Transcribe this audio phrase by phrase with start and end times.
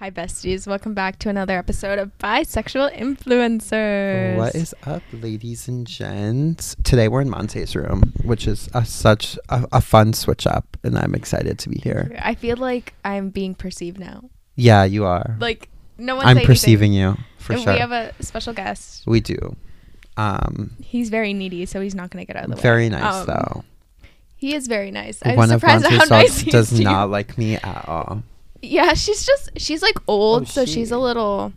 [0.00, 0.66] Hi, besties.
[0.66, 4.36] Welcome back to another episode of Bisexual Influencers.
[4.36, 6.74] What is up, ladies and gents?
[6.82, 10.98] Today we're in Monte's room, which is a, such a, a fun switch up, and
[10.98, 12.16] I'm excited to be here.
[12.20, 14.30] I feel like I'm being perceived now.
[14.56, 15.36] Yeah, you are.
[15.38, 17.72] Like, no one I'm perceiving you for and sure.
[17.74, 19.06] We have a special guest.
[19.06, 19.56] we do.
[20.16, 22.62] Um, He's very needy, so he's not going to get out of the way.
[22.62, 23.64] very nice Um, though.
[24.36, 25.20] He is very nice.
[25.24, 26.90] I'm One of surprised Monte's how nice does is to you.
[26.90, 28.22] not like me at all.
[28.64, 31.52] Yeah, she's just she's like old, Oh, so she's a little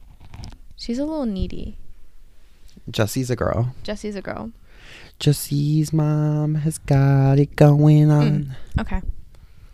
[0.75, 1.77] she's a little needy.
[2.89, 3.73] Jesse's a girl.
[3.83, 4.51] Jesse's a girl.
[5.19, 8.55] Jesse's mom has got it going on.
[8.79, 9.01] Okay.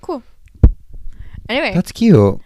[0.01, 0.23] Cool.
[1.49, 2.39] Anyway, That's cute.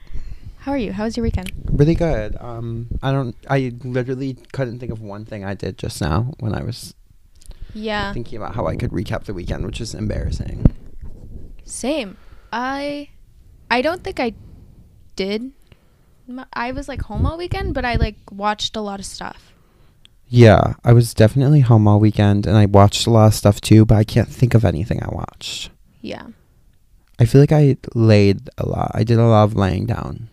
[0.59, 0.91] how are you?
[0.91, 1.51] How was your weekend?
[1.71, 2.35] Really good.
[2.41, 3.35] Um, I don't.
[3.49, 6.95] I literally couldn't think of one thing I did just now when I was
[7.73, 8.11] Yeah.
[8.11, 10.65] thinking about how I could recap the weekend, which is embarrassing.
[11.63, 12.17] Same.
[12.51, 13.09] I
[13.69, 14.33] I don't think I
[15.17, 15.51] did.
[16.53, 19.53] I was like home all weekend, but I like watched a lot of stuff.
[20.29, 23.85] Yeah, I was definitely home all weekend and I watched a lot of stuff too,
[23.85, 25.69] but I can't think of anything I watched.
[26.01, 26.27] Yeah.
[27.19, 28.91] I feel like I laid a lot.
[28.93, 30.29] I did a lot of laying down.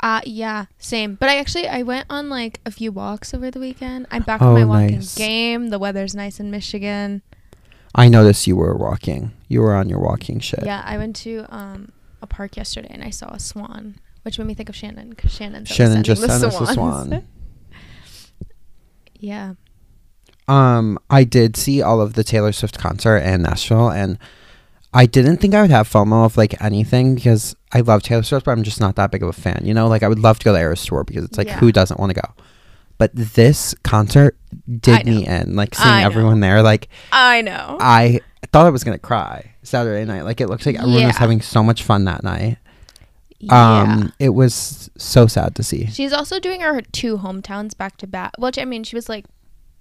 [0.00, 1.16] Uh yeah, same.
[1.16, 4.06] But I actually I went on like a few walks over the weekend.
[4.10, 5.14] I'm back Oh, on my walking nice.
[5.16, 5.68] game.
[5.68, 7.20] The weather's nice in Michigan.
[7.94, 9.32] I noticed you were walking.
[9.48, 10.64] You were on your walking shit.
[10.64, 14.46] Yeah, I went to um a park yesterday and I saw a swan, which made
[14.46, 17.26] me think of Shannon because Shannon's Shannon just sending sent the us a swan.
[19.18, 19.54] yeah.
[20.46, 24.18] Um, I did see all of the Taylor Swift concert in Nashville, and
[24.94, 28.46] I didn't think I would have FOMO of like anything because I love Taylor Swift,
[28.46, 29.60] but I'm just not that big of a fan.
[29.64, 31.58] You know, like I would love to go to Eras tour because it's like Yeah.
[31.58, 32.32] who doesn't want to go?
[32.96, 34.36] But this concert
[34.80, 36.62] did me in, like seeing everyone there.
[36.62, 37.76] Like I know.
[37.80, 38.20] I
[38.52, 40.22] thought I was gonna cry Saturday night.
[40.22, 42.58] Like it looked like everyone was having so much fun that night.
[43.38, 43.82] yeah.
[43.82, 45.86] Um, it was so sad to see.
[45.86, 48.32] She's also doing her two hometowns back to back.
[48.38, 49.26] Which I mean, she was like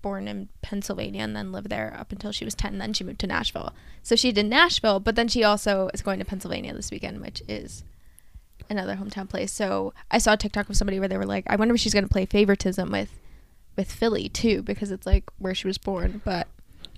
[0.01, 2.77] born in Pennsylvania and then lived there up until she was 10.
[2.77, 3.73] Then she moved to Nashville.
[4.03, 7.41] So she did Nashville, but then she also is going to Pennsylvania this weekend, which
[7.47, 7.83] is
[8.69, 9.51] another hometown place.
[9.51, 11.93] So I saw a TikTok of somebody where they were like, I wonder if she's
[11.93, 13.09] going to play favoritism with
[13.75, 16.21] with Philly too, because it's like where she was born.
[16.25, 16.47] But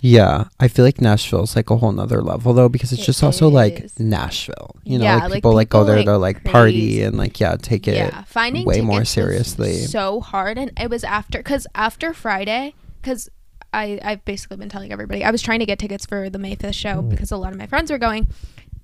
[0.02, 3.22] Yeah, I feel like Nashville's like a whole nother level though because it's It just
[3.22, 3.90] also like.
[3.98, 4.76] Nashville.
[4.84, 7.02] You know, Yeah, like like, people like go there like, to like party crazy.
[7.02, 7.96] and like yeah, take it.
[7.96, 9.74] yeah, finding way more seriously.
[9.74, 13.28] so hard, and it was after because after Friday, because
[13.74, 16.54] I I've basically been telling everybody I was trying to get tickets for the May
[16.54, 17.10] fifth show Mm.
[17.10, 18.26] because a lot of my friends were going,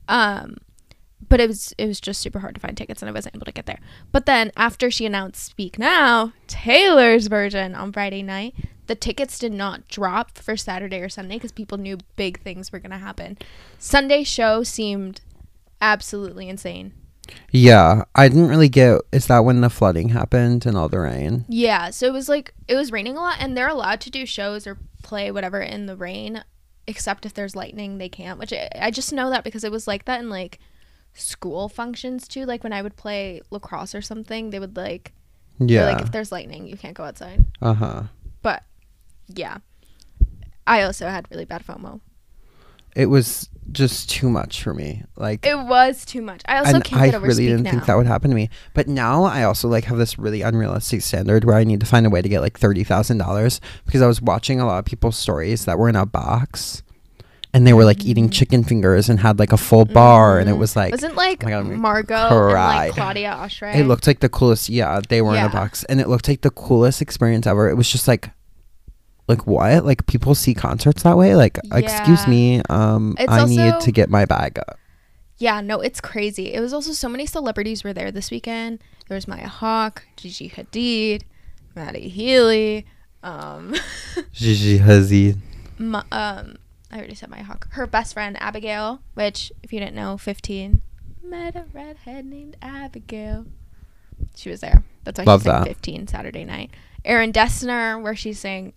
[0.09, 0.59] um,
[1.29, 3.47] but it was it was just super hard to find tickets, and I wasn't able
[3.47, 3.79] to get there.
[4.13, 8.55] But then after she announced Speak Now, Taylor's version on Friday night.
[8.87, 12.79] The tickets did not drop for Saturday or Sunday because people knew big things were
[12.79, 13.37] gonna happen.
[13.79, 15.21] Sunday show seemed
[15.81, 16.93] absolutely insane.
[17.51, 19.01] Yeah, I didn't really get.
[19.13, 21.45] Is that when the flooding happened and all the rain?
[21.49, 24.25] Yeah, so it was like it was raining a lot, and they're allowed to do
[24.27, 26.45] shows or play whatever in the rain,
[26.87, 28.39] except if there's lightning, they can't.
[28.39, 30.61] Which I, I just know that because it was like that in like
[31.15, 32.45] school functions too.
[32.47, 35.13] Like when I would play lacrosse or something, they would like,
[35.59, 35.87] Yeah.
[35.87, 37.45] like if there's lightning, you can't go outside.
[37.61, 38.03] Uh huh.
[39.29, 39.59] Yeah,
[40.67, 42.01] I also had really bad FOMO.
[42.95, 45.03] It was just too much for me.
[45.17, 45.45] Like.
[45.45, 46.41] It was too much.
[46.47, 47.73] I also can't I get over really didn't Now.
[47.73, 48.49] think that would happen to me.
[48.73, 52.07] But now I also like have this really unrealistic standard where I need to find
[52.07, 54.87] a way to get like thirty thousand dollars because I was watching a lot of
[54.87, 56.83] people's stories that were in a box,
[57.53, 58.33] and they were like eating Mm.
[58.33, 61.49] chicken fingers and had like a full bar, and it was like wasn't like oh
[61.51, 63.75] God, Margot and like Claudia Oshry.
[63.77, 64.71] it looked like the coolest.
[64.71, 67.69] Yeah, they were in a box, and it looked like the coolest experience ever.
[67.69, 68.31] It was just like.
[69.29, 69.85] Like what?
[69.85, 71.35] Like people see concerts that way?
[71.35, 74.79] Like excuse me, um It's I need to get my bag up.
[75.39, 76.55] Yeah, no, it's crazy.
[76.55, 78.79] It was also so many celebrities were there this weekend.
[79.09, 81.23] There was Maya Hawke, Gigi Hadid,
[81.75, 82.87] Matty Healy,
[83.23, 83.75] um,
[84.33, 85.39] Gigi Hadid.
[85.79, 87.69] Um, I already said Maya Hawke.
[87.73, 90.81] Her best friend Abigail, which if you didn't know, fifteen,
[91.23, 93.47] met a redhead named Abigail.
[94.35, 94.85] She was there.
[95.05, 95.69] That's why Love she sang that.
[95.69, 96.71] fifteen Saturday night.
[97.07, 98.75] Aaron Dessner, where she's saying,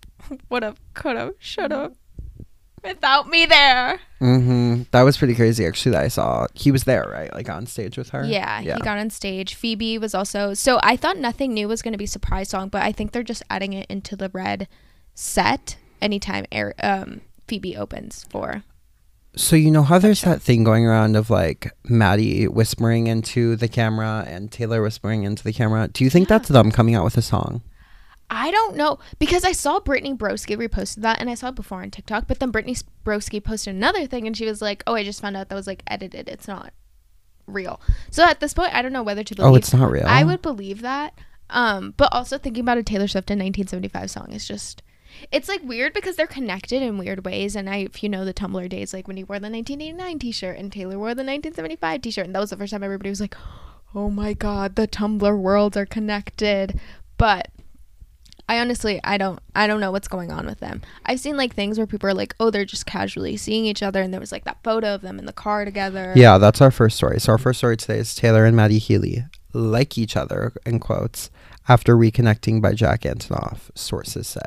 [0.48, 1.94] "Would have, could have, should have,"
[2.82, 4.00] without me there.
[4.20, 4.82] Mm-hmm.
[4.92, 5.92] That was pretty crazy, actually.
[5.92, 7.32] That I saw he was there, right?
[7.34, 8.24] Like on stage with her.
[8.24, 9.54] Yeah, he got on stage.
[9.54, 12.82] Phoebe was also so I thought nothing new was going to be surprise song, but
[12.82, 14.68] I think they're just adding it into the red
[15.14, 18.62] set anytime Air, um, Phoebe opens for.
[19.36, 23.68] So you know how there's that thing going around of like Matty whispering into the
[23.68, 25.88] camera and Taylor whispering into the camera.
[25.88, 26.38] Do you think Yeah.
[26.38, 27.62] that's them coming out with a song?
[28.30, 31.82] I don't know because I saw Brittany Broski reposted that and I saw it before
[31.82, 35.02] on TikTok, but then Brittany Broski posted another thing and she was like, "Oh, I
[35.02, 36.28] just found out that was like edited.
[36.28, 36.72] It's not
[37.46, 37.80] real.
[38.10, 39.52] So at this point, I don't know whether to believe.
[39.52, 40.06] Oh, it's not real.
[40.06, 41.14] I would believe that.
[41.50, 44.82] Um, but also thinking about a Taylor Swift in 1975 song is just
[45.32, 47.56] it's like weird because they're connected in weird ways.
[47.56, 50.56] And I, if you know the Tumblr days, like when he wore the 1989 T-shirt
[50.56, 53.36] and Taylor wore the 1975 T-shirt, and that was the first time everybody was like,
[53.94, 56.78] "Oh my God, the Tumblr worlds are connected."
[57.16, 57.48] But
[58.50, 60.82] I honestly, I don't, I don't know what's going on with them.
[61.06, 64.02] I've seen like things where people are like, "Oh, they're just casually seeing each other,"
[64.02, 66.12] and there was like that photo of them in the car together.
[66.16, 67.20] Yeah, that's our first story.
[67.20, 71.30] So our first story today is Taylor and Matty Healy like each other in quotes
[71.68, 73.70] after reconnecting by Jack Antonoff.
[73.76, 74.40] Sources say.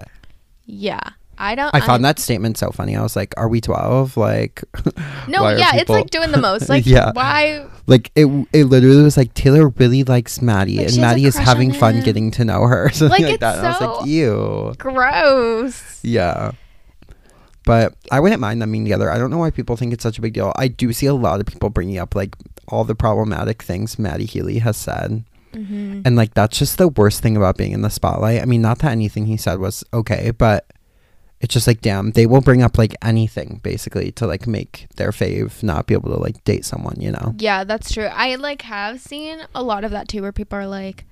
[0.65, 1.11] Yeah.
[1.37, 1.73] I don't.
[1.73, 2.95] I found that statement so funny.
[2.95, 4.15] I was like, "Are we 12?
[4.17, 4.63] Like,
[5.27, 6.69] No, yeah, it's like doing the most.
[6.73, 7.11] Like, Yeah.
[7.13, 7.65] why?
[7.87, 11.09] like it it literally was like Taylor really likes Matty Like, and she has a
[11.15, 13.81] Matty is having fun getting to know her something Like, like, that and I was
[13.99, 15.99] like ew Gross.
[16.01, 16.51] yeah
[17.65, 20.17] but I wouldn't mind them being together I don't know why people think it's such
[20.17, 22.35] a big deal I do see a lot of people bringing up like
[22.69, 26.01] all the problematic things Matty Healy has said Mm-hmm.
[26.05, 28.79] and like that's just the worst thing about being in the spotlight I mean not
[28.79, 30.65] that anything he said was okay but
[31.43, 35.11] it's just like damn they will bring up like anything basically to like make their
[35.11, 38.05] fave not be able to like date someone you know Yeah, that's true.
[38.05, 41.05] I like have seen a lot of that too, where people are like,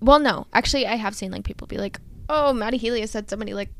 [0.00, 3.28] well, no, actually, I have seen like people be like, oh, Matty Healy has said
[3.28, 3.70] so many like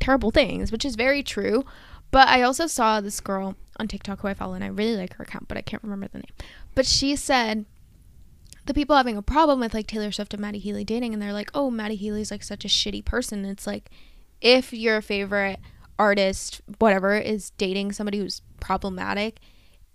[0.00, 1.64] terrible things, which is very true.
[2.10, 5.14] But I also saw this girl on TikTok who I follow, and I really like
[5.14, 6.34] her account, but I can't remember the name.
[6.74, 7.66] But she said
[8.66, 11.32] the people having a problem with like Taylor Swift and Matty Healy dating, and they're
[11.32, 13.44] like, oh, Matty Healy's like such a shitty person.
[13.44, 13.90] It's like,
[14.40, 15.58] if your favorite
[15.98, 19.38] artist, whatever, is dating somebody who's problematic,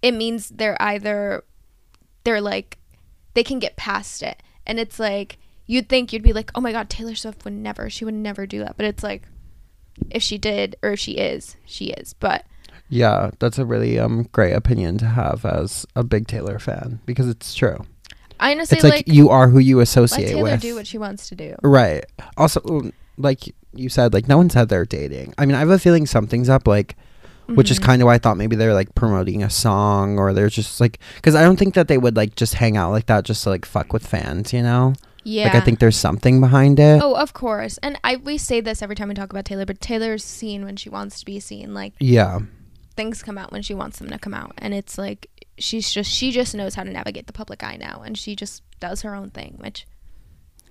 [0.01, 1.43] it means they're either
[2.23, 2.77] they're like
[3.33, 6.71] they can get past it and it's like you'd think you'd be like oh my
[6.71, 9.23] god taylor swift would never she would never do that but it's like
[10.09, 12.45] if she did or if she is she is but
[12.89, 17.27] Yeah, that's a really um great opinion to have as a big Taylor fan because
[17.29, 17.85] it's true.
[18.39, 20.61] i honestly It's like, like, you are who you let associate taylor with.
[20.61, 22.05] do what she wants to do right.
[22.37, 25.33] Also, like you said, like no one said they're dating.
[25.37, 26.67] I mean, I have a feeling something's up.
[26.67, 26.95] Like,
[27.47, 27.83] which is Mhm.
[27.83, 30.99] kind of why I thought maybe they're like promoting a song or they're just like
[31.17, 33.49] because I don't think that they would like just hang out like that just to
[33.49, 34.51] like fuck with fans.
[34.53, 34.93] You know?
[35.23, 37.01] yeah Like I think there's something behind it.
[37.03, 39.81] oh of course and i we say this every time we talk about taylor but
[39.81, 42.41] taylor's seen when she wants to be seen like Yeah.
[42.95, 46.11] things come out when she wants them to come out and it's like she's just
[46.11, 49.15] she just knows how to navigate the public eye now and she just does her
[49.15, 49.87] own thing which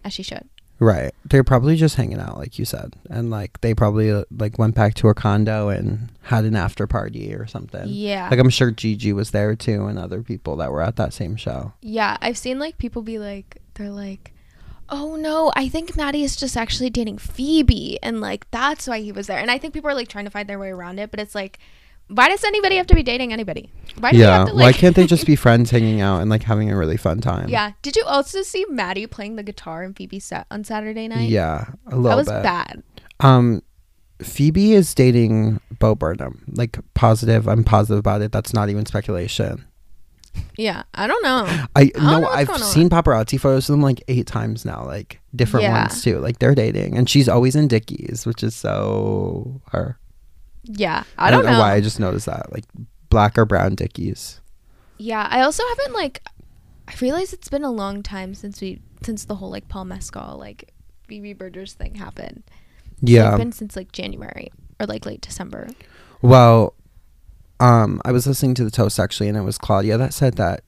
[0.05, 0.49] as she should
[0.81, 1.15] Right.
[1.25, 4.75] They're probably just hanging out, like you said, and like they probably uh, like went
[4.75, 7.85] back to her condo and had an after party or something.
[7.87, 11.13] yeah Like I'm sure Gigi was there too, and other people that were at that
[11.13, 11.73] same show.
[11.81, 14.33] Yeah, I've seen like people be like, they're like,
[14.89, 19.13] oh no, I think Matty is just actually dating Phoebe, and like that's why he
[19.13, 19.39] was there.
[19.39, 21.35] And I think people are like trying to find their way around it, but it's
[21.35, 21.59] like,
[22.09, 23.71] why does anybody have to be dating anybody?
[23.99, 24.39] Why yeah.
[24.41, 26.97] have to, Why can't they just be friends, hanging out, and like having a really
[26.97, 27.49] fun time?
[27.49, 27.73] yeah.
[27.83, 31.29] Did you also see Matty playing the guitar in Phoebe's set on Saturday night?
[31.29, 31.67] Yeah.
[31.87, 32.43] A little that was bit.
[32.43, 32.83] bad.
[33.21, 33.63] Um,
[34.23, 36.45] Phoebe is dating Bo Burnham.
[36.49, 37.49] Like positive.
[37.49, 38.33] I'm positive about it.
[38.33, 39.65] That's not even speculation.
[40.57, 41.45] Yeah, I don't know.
[41.77, 42.67] I don't know know I've going on.
[42.69, 45.83] seen paparazzi photos of them like eight times now, like different Yeah.
[45.83, 46.19] ones too.
[46.19, 49.97] Like they're dating, and she's always in Dickies, which is so her.
[50.65, 51.59] Yeah, I don't, know.
[51.59, 51.75] why.
[51.75, 52.65] I just noticed that, like
[53.11, 54.41] black or brown Dickies.
[54.99, 56.23] Yeah, I also haven't like.
[56.89, 60.37] I realize it's been a long time since we since the whole like Paul Mescal
[60.39, 60.73] like
[61.07, 62.43] Phoebe Bridgers thing happened.
[63.03, 63.31] It's Yeah.
[63.31, 64.51] like, been since like January
[64.81, 65.69] or like late December.
[66.23, 66.75] Well,
[67.61, 70.63] um, I was listening to the toast actually, and it was Claudia that said that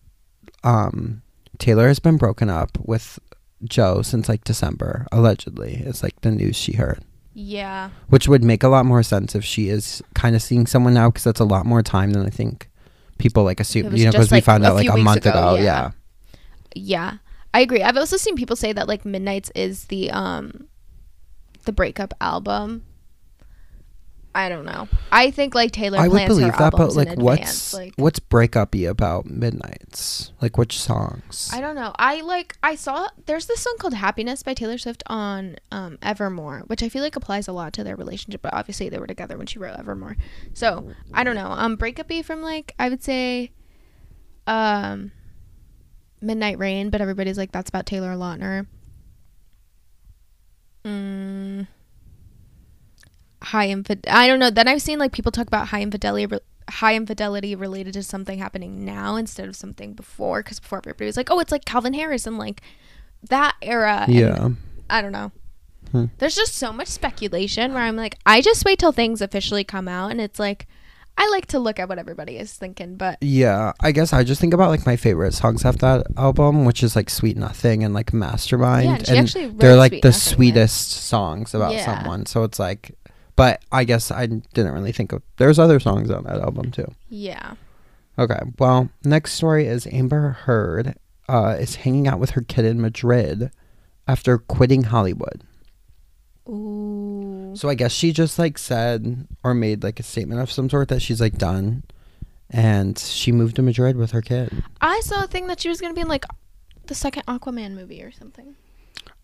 [0.65, 1.23] um,
[1.59, 3.19] Taylor has been broken up with
[3.65, 5.83] Joe since like December, allegedly.
[5.87, 7.03] It's like the news she heard,
[7.39, 10.95] Yeah, which would make a lot more sense if she is kind of seeing someone
[10.95, 12.71] now, because that's a lot more time than I think
[13.19, 13.95] people like assume.
[13.95, 15.55] You know, because we found out like a month ago, ago.
[15.57, 15.63] yeah.
[15.63, 15.91] yeah.
[16.75, 17.13] yeah,
[17.53, 17.83] I agree.
[17.83, 20.67] I've also seen people say that like Midnights is the um,
[21.67, 22.87] the breakup album.
[24.37, 24.87] I don't know.
[25.11, 27.73] I think like Taylor I would believe her that, but like, what's.
[27.73, 30.33] Like what's breakup-y about Midnights?
[30.43, 31.51] Like, which songs?
[31.55, 31.95] I don't know.
[31.99, 36.65] I like I saw there's this song called Happiness by Taylor Swift on um Evermore,
[36.67, 39.39] which I feel like applies a lot to their relationship, but obviously they were together
[39.39, 40.19] when she wrote Evermore.
[40.53, 41.51] So, I don't know.
[41.53, 43.53] Um breakup be from like I would say
[44.47, 45.13] um
[46.21, 48.67] Midnight Rain, but everybody's like that's about Taylor a Lautner.
[50.85, 51.67] Mm,
[53.47, 54.51] high infid I don't know.
[54.51, 58.39] Then I've seen like people talk about high infidelity re- high infidelity related to something
[58.39, 61.95] happening now instead of something before because before everybody was like, "Oh, it's like Calvin
[61.95, 62.61] Harris and like
[63.31, 64.49] that era." and yeah.
[64.91, 65.31] I don't know.
[65.93, 66.07] Hmm.
[66.19, 69.87] There's just so much speculation where I'm like, I just wait till things officially come
[69.87, 70.67] out, and it's like,
[71.17, 74.41] I like to look at what everybody is thinking, but Yeah, I guess I just
[74.41, 77.95] think about like my favorite songs off that album, which is like "Sweet Nothing" and
[77.95, 80.35] like "Mastermind," Yeah, and actually they're like Sweet the Nothing, right?
[80.35, 81.85] sweetest songs about Yeah.
[81.85, 82.27] someone.
[82.27, 82.93] So it's like,
[83.37, 85.23] but I guess I didn't really think of.
[85.37, 86.91] There's other songs on that album too.
[87.09, 87.55] yeah.
[88.19, 90.95] Okay, well, next story is Amber Heard
[91.29, 93.51] uh, is hanging out with her kid in Madrid
[94.09, 95.43] after quitting Hollywood.
[96.49, 97.53] Ooh.
[97.57, 100.89] So I guess she just like said or made like a statement of some sort
[100.89, 101.83] that she's like done,
[102.49, 104.63] and she moved to Madrid with her kid.
[104.81, 106.25] I saw a thing that she was gonna be in like
[106.87, 108.55] the second Aquaman movie or something.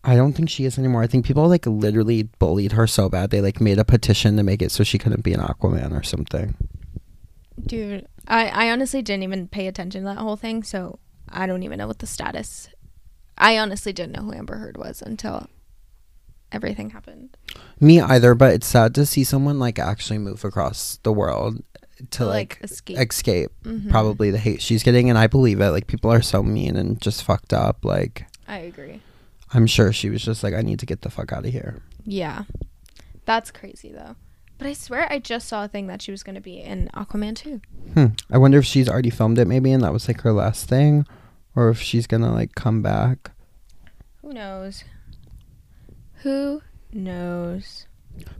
[0.03, 1.01] I don't think she is anymore.
[1.01, 4.43] I think people like literally bullied her so bad they like made a petition to
[4.43, 6.55] make it so she couldn't be an Aquaman or something.
[7.65, 11.63] Dude, I, I honestly didn't even pay attention to that whole thing, so I don't
[11.63, 12.67] even know what the status.
[13.37, 15.47] I honestly didn't know who Amber Heard was until
[16.51, 17.37] everything happened.
[17.79, 21.63] Me either, but it's sad to see someone like actually move across the world
[22.11, 22.97] to like, escape.
[22.97, 23.89] escape Mhm.
[23.89, 25.69] probably the hate she's getting and I believe it.
[25.69, 27.85] Like people are so mean and just fucked up.
[27.85, 28.99] Like I agree.
[29.53, 31.81] I'm sure she was just like I need to get the fuck out of here.
[32.05, 32.43] Yeah,
[33.25, 34.15] that's crazy though.
[34.57, 37.35] But I swear I just saw a thing that she was gonna be in Aquaman
[37.35, 37.61] too.
[37.93, 38.07] Hmm.
[38.31, 41.05] I wonder if she's already filmed it maybe and that was like her last thing
[41.55, 43.31] or if she's going to like come back.
[44.21, 44.83] Who knows?
[46.23, 47.85] Who knows?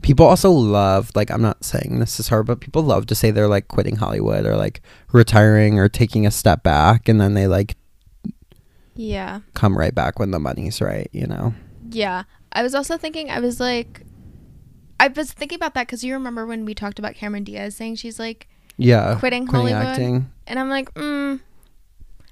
[0.02, 3.30] People also love, like, I'm not saying this is her, but people love to say
[3.30, 4.80] they're like quitting Hollywood or like
[5.12, 7.76] retiring or taking a step back and then they like
[8.96, 9.40] Yeah.
[9.54, 11.54] come right back when the money's right, you know?
[11.90, 12.24] Yeah.
[12.52, 14.02] I was also thinking, I was like,
[15.00, 17.96] I was thinking about that because you remember when we talked about Cameron Diaz saying
[17.96, 19.16] she's like Yeah.
[19.18, 19.86] quitting, Quitting Hollywood?
[19.92, 20.30] acting.
[20.46, 21.40] And I'm like, mm,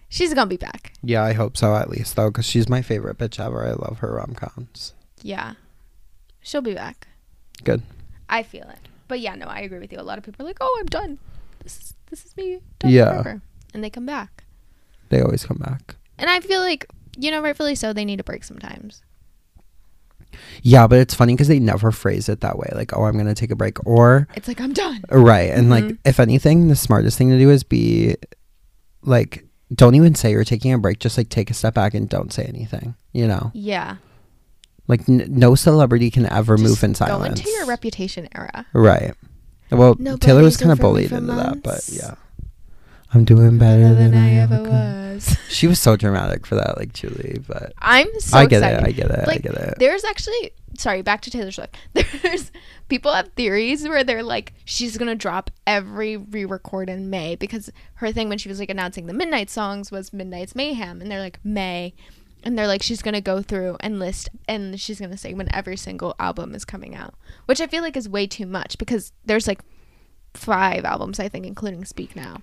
[0.09, 0.93] she's gonna be back.
[1.03, 3.67] Yeah, I hope so at least though, because she's my favorite bitch ever.
[3.67, 4.95] I love her rom coms.
[5.23, 5.55] Yeah.
[6.41, 7.09] She'll be back.
[7.65, 7.83] Good.
[8.29, 8.79] I feel it.
[9.09, 9.99] But yeah, no, I agree with you.
[9.99, 11.19] A lot of people are like, oh, I'm done.
[11.63, 13.11] This is, this is me done Yeah.
[13.13, 13.43] forever.
[13.75, 14.45] And they come back.
[15.11, 15.97] They always come back.
[16.19, 16.87] And I feel like,
[17.19, 19.03] you know, rightfully so, they need a break sometimes.
[20.63, 22.71] Yeah, but it's funny because they never phrase it that way.
[22.75, 23.85] Like, oh, I'm going to take a break.
[23.87, 25.03] Or, It's like, I'm done.
[25.11, 25.51] right.
[25.51, 25.99] And like, Mhm.
[26.05, 28.17] if anything, the smartest thing to do is be
[29.03, 31.01] like, don't even say you're taking a break.
[31.01, 33.51] Just like take a step back and don't say anything, you know?
[33.55, 33.97] Yeah.
[34.89, 37.19] Like, n- no celebrity can ever Just move in silence.
[37.41, 38.67] Go into your reputation era.
[38.73, 39.15] Right.
[39.71, 42.15] Well, Nobody's Taylor was kind of bullied into that, but yeah.
[43.15, 44.69] I'm doing better than, I ever could.
[44.69, 45.37] was.
[45.49, 48.81] She was so dramatic for that, like Julie, but I'm so I get excited.
[48.81, 48.87] it.
[48.89, 49.29] I get it.
[49.29, 49.75] I get it.
[49.79, 51.77] There's actually sorry, back to Taylor Swift.
[51.93, 52.51] There's
[52.89, 58.13] people have theories where they're like she's gonna drop every re-record in May because her
[58.13, 61.39] thing when she was like announcing the Midnight songs was Midnights Mayhem, and they're like
[61.45, 61.95] May,
[62.43, 65.77] and they're like she's gonna go through and list and she's gonna say when every
[65.77, 67.15] single album is coming out,
[67.45, 69.61] which I feel like is way too much because there's like
[70.35, 72.39] five albums I think including Speak Now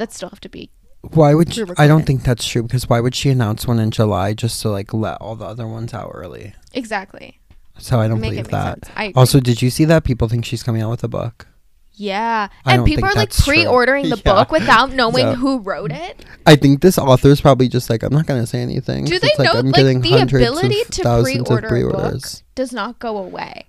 [0.00, 0.70] that still have to be
[1.14, 3.90] Why would she, I don't think that's true because why would she announce one in
[3.92, 6.54] July just to like let all the other ones out early?
[6.72, 7.38] exactly.
[7.78, 8.84] So I don't Make believe it make that.
[8.84, 8.96] sense.
[8.96, 9.14] I agree.
[9.20, 11.46] Also, did you see that people think she's coming out with a book?
[11.94, 12.48] Yeah.
[12.66, 13.54] I And don't people think are like that's true.
[13.54, 14.34] pre-ordering the Yeah.
[14.34, 15.34] book without knowing No.
[15.34, 16.24] who wrote it.
[16.46, 19.04] I think this author's probably just like I'm not gonna say anything.
[19.06, 21.48] Do 'cause they it's like, know I'm like getting the hundreds ability of to thousands
[21.48, 22.42] pre-order of a book pre-orders.
[22.54, 23.66] does not go away.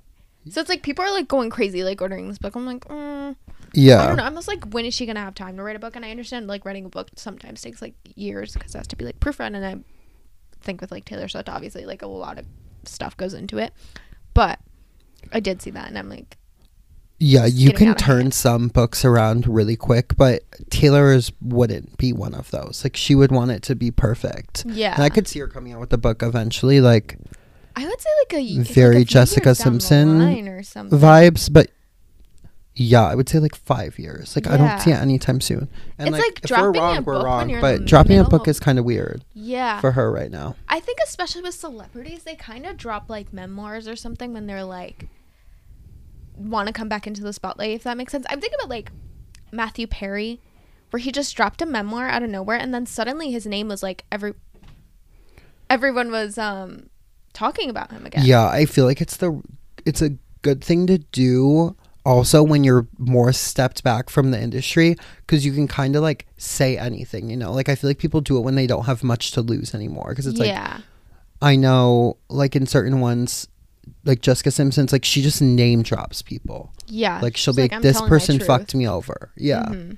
[0.49, 2.55] So it's like people are like going crazy like ordering this book.
[2.55, 3.35] I'm like, mm,
[4.03, 4.23] I don't know.
[4.23, 5.95] I'm just like, when is she gonna have time to write a book?
[5.95, 8.95] And I understand like writing a book sometimes takes like years because it has to
[8.95, 9.55] be like proofread.
[9.55, 9.77] And I
[10.61, 12.45] think with like Taylor Swift, obviously like a lot of
[12.85, 13.73] stuff goes into it.
[14.33, 14.59] But
[15.31, 16.37] I did see that, and I'm like,
[17.19, 17.45] yeah.
[17.45, 22.49] You can turn some books around really quick, but Taylor is wouldn't be one of
[22.49, 22.81] those.
[22.83, 24.65] Like she would want it to be perfect.
[24.65, 24.95] yeah.
[24.95, 27.17] And I could see her coming out with a book eventually, like
[27.75, 30.63] I would say like a like, Very a Jessica years down the Simpson line or
[30.63, 30.97] something.
[30.97, 31.69] vibes, but
[32.75, 34.35] yeah, I would say like five years.
[34.35, 35.67] Like I don't see it anytime soon.
[35.97, 37.49] And It's like if we're dropping a wrong, we're book when wrong.
[37.49, 39.79] you're in But the dropping a middle book of- is kind of weird Yeah.
[39.81, 40.55] for her right now.
[40.69, 44.63] I think especially with celebrities, they kind of drop like memoirs or something when they're
[44.63, 45.07] like
[46.37, 47.71] want to come back into the spotlight.
[47.71, 48.25] If that makes sense.
[48.29, 48.91] I'm thinking about like
[49.51, 50.39] Matthew Perry,
[50.91, 53.83] where he just dropped a memoir out of nowhere, and then suddenly his name was
[53.83, 54.33] like every
[55.69, 56.89] everyone was um
[57.33, 58.25] talking about him again.
[58.25, 59.41] Yeah, I feel like it's the
[59.85, 60.11] it's a
[60.41, 65.53] good thing to do also when you're more stepped back from the industry because you
[65.53, 67.51] can kind of like say anything, you know?
[67.51, 70.09] Like I feel like people do it when they don't have much to lose anymore
[70.09, 70.79] because it's like yeah.
[71.41, 73.47] I know like in certain ones
[74.05, 76.73] like Jessica Simpson's like she just name drops people.
[76.87, 77.19] yeah.
[77.21, 79.31] Like she'll be like, "I'm this person fucked me over.
[79.37, 79.65] Yeah.
[79.65, 79.97] Mhm.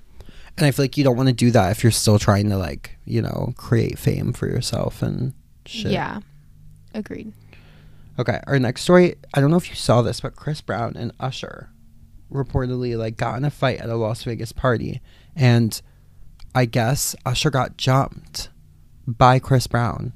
[0.57, 2.57] And I feel like you don't want to do that if you're still trying to
[2.57, 5.33] like, you know, create fame for yourself and
[5.65, 5.91] shit.
[5.91, 6.19] Yeah.
[6.93, 7.33] Agreed.
[8.19, 11.11] Okay, our next story, I don't know if you saw this, but Chris Brown and
[11.19, 11.69] Usher
[12.33, 15.01] reportedly like got in a fight at a Las Vegas party,
[15.35, 15.81] and
[16.55, 18.49] I guess Usher got jumped
[19.07, 20.13] by Chris Brown.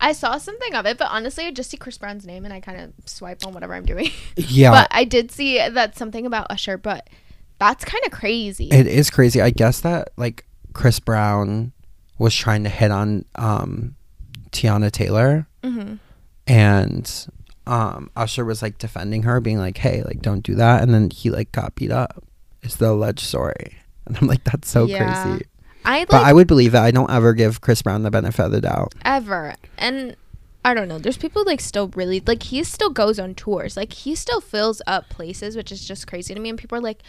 [0.00, 2.60] I saw something of it, but honestly, I just see Chris Brown's name and I
[2.60, 4.10] kind of swipe on whatever I'm doing.
[4.36, 7.08] Yeah, But I did see that something about Usher, but
[7.58, 8.68] that's kind of crazy.
[8.70, 9.40] it is crazy.
[9.40, 10.44] I guess that like
[10.74, 11.72] Chris Brown
[12.18, 13.94] was trying to hit on um
[14.50, 15.94] Teyana Taylor, hmm
[16.46, 17.26] and
[17.66, 21.10] um Usher was like defending her, being like, "Hey, like don't do that," and then
[21.10, 22.22] he like got beat up.
[22.62, 23.74] It's the alleged story,
[24.06, 24.98] and I'm like, that's so Yeah.
[24.98, 25.42] crazy.
[25.84, 26.82] I like But I would believe that.
[26.84, 28.94] I don't ever give Chris Brown the benefit of the doubt.
[29.04, 30.16] ever and
[30.64, 30.98] I don't know.
[30.98, 33.76] There's people like still really like he still goes on tours.
[33.76, 36.48] Like he still fills up places, which is just crazy to me.
[36.48, 37.02] And people are like,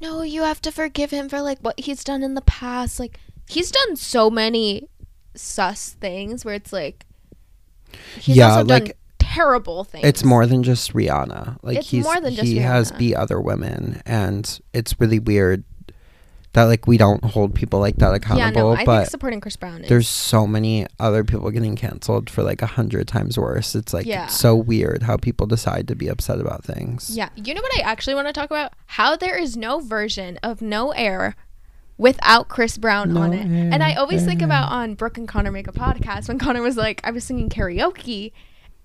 [0.00, 3.20] "No, you have to forgive him for like what he's done in the past." Like
[3.48, 4.88] he's done so many
[5.36, 7.06] sus things where it's like
[8.18, 8.97] he's Yeah, also done like,
[9.38, 10.04] terrible things.
[10.06, 11.58] It's more than just Rihanna.
[11.62, 12.98] Like It's he's more than just he has Rihanna.
[12.98, 15.64] beat other women, and it's really weird
[16.54, 18.46] that like we don't hold people like that accountable.
[18.46, 18.72] yeah, no.
[18.72, 22.42] I but think supporting Chris Brown is there's so many other people getting canceled for
[22.42, 23.74] like a hundred times worse.
[23.74, 24.26] It's like Yeah.
[24.28, 27.10] so weird how people decide to be upset about things.
[27.14, 27.28] Yeah.
[27.36, 28.72] You know what I actually want to talk about?
[28.86, 31.36] How there is no version of No Air
[31.98, 33.42] without Chris Brown on No it.
[33.44, 36.62] And I Air, always think about on Brooke and Connor Make a Podcast when Connor
[36.62, 38.32] was like, I was singing karaoke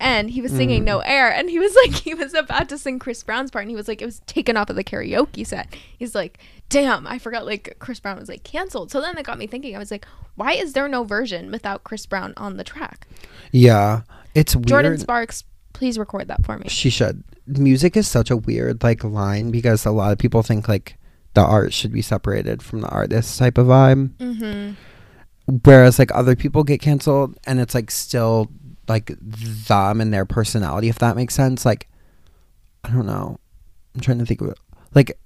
[0.00, 0.86] and he was singing Mm.
[0.86, 3.70] No Air and he was like, he was about to sing Chris Brown's part and
[3.70, 5.74] he was like, it was taken off of the karaoke set.
[5.96, 8.90] He's like, damn, I forgot like Chris Brown was like canceled.
[8.90, 11.84] So then it got me thinking, I was like, why is there no version without
[11.84, 13.06] Chris Brown on the track?
[13.52, 14.02] Yeah,
[14.34, 14.66] it's weird.
[14.66, 16.68] Jordin Sparks, please record that for me.
[16.68, 17.22] She should.
[17.46, 20.96] Music is such a weird like line because a lot of people think like
[21.34, 24.08] the art should be separated from the artist type of vibe.
[24.16, 24.74] Mm-hmm.
[25.64, 28.50] whereas like other people get canceled and it's like still
[28.88, 31.64] like them and their personality if that makes sense.
[31.64, 31.88] Like
[32.84, 33.38] i don't know.
[33.94, 34.58] I'm trying to think of it
[34.94, 35.18] like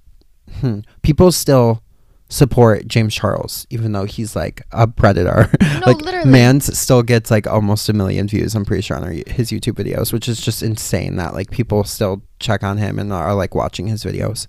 [0.61, 1.83] hmm, people still
[2.31, 5.49] support james charles even though he's like a predator.
[5.61, 6.29] No, like literally.
[6.29, 10.13] mans still gets like almost a million views i'm pretty sure on his youtube videos
[10.13, 13.87] which is just insane that like people still check on him and are like watching
[13.87, 14.47] his videos.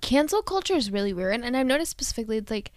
[0.00, 2.72] Cancel culture is really weird and i've noticed specifically it's like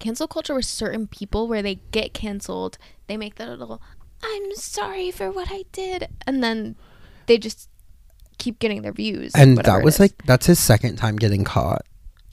[0.00, 3.82] cancel culture with certain people where they get canceled they make that little
[4.22, 6.08] i'm sorry for what i did.
[6.26, 6.76] And then
[7.26, 7.68] they just
[8.38, 11.82] keep getting their views and that was like that's his second time getting caught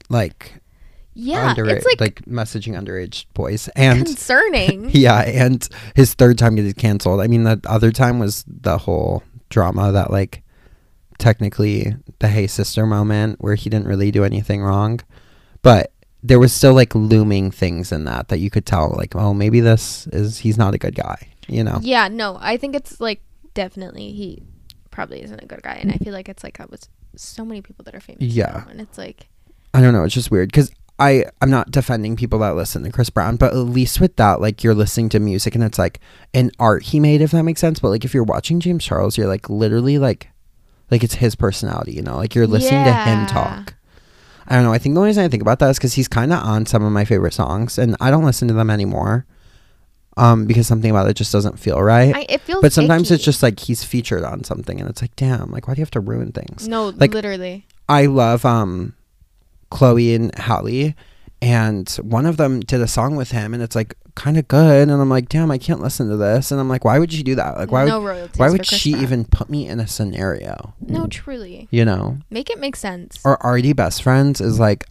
[0.09, 0.61] like
[1.17, 4.89] yeah underage, it's like, messaging underage boys, and concerning.
[4.93, 7.21] Yeah, and his third time getting canceled.
[7.21, 10.43] I mean, the other time was the whole drama that like
[11.17, 14.99] technically the hey sister moment where he didn't really do anything wrong,
[15.63, 15.91] but
[16.23, 19.59] there was still like looming things in that that you could tell like oh maybe
[19.59, 23.21] this is he's not a good guy you know yeah no i think it's like
[23.53, 24.43] definitely he
[24.91, 27.61] probably isn't a good guy and i feel like it's like that with so many
[27.61, 28.63] people that are famous Yeah.
[28.65, 29.27] now, and it's like
[29.73, 30.03] I don't know.
[30.05, 33.51] It's just weird because I I'm not defending people that listen to Chris Brown, but
[33.53, 35.99] at least with that, like you're listening to music and it's like
[36.33, 37.79] an art he made, if that makes sense.
[37.79, 40.29] But like if you're watching James Charles, you're like literally like
[40.89, 43.75] like it's his personality, you know, like you're listening to him talk.
[44.47, 44.73] I don't know.
[44.73, 46.65] I think the only reason I think about that is because he's kind of on
[46.65, 49.25] some of my favorite songs, and I don't listen to them anymore,
[50.17, 52.15] um, because something about it just doesn't feel right.
[52.15, 55.15] I, it feels but sometimes it's just like he's featured on something, and it's like,
[55.15, 56.67] damn, like why do you have to ruin things?
[56.67, 57.65] no like- literally.
[57.89, 58.95] I love um
[59.69, 60.93] Chloe and Halle
[61.41, 64.89] and one of them did a song with him and it's like kind of good
[64.89, 67.23] and I'm like damn I can't listen to this and I'm like why would you
[67.23, 67.57] do that?
[67.57, 70.73] Like why no would, why would she even put me in a scenario?
[70.81, 71.67] No truly.
[71.69, 72.17] You know?
[72.31, 73.19] Make it make sense.
[73.23, 74.85] Or already best friends is like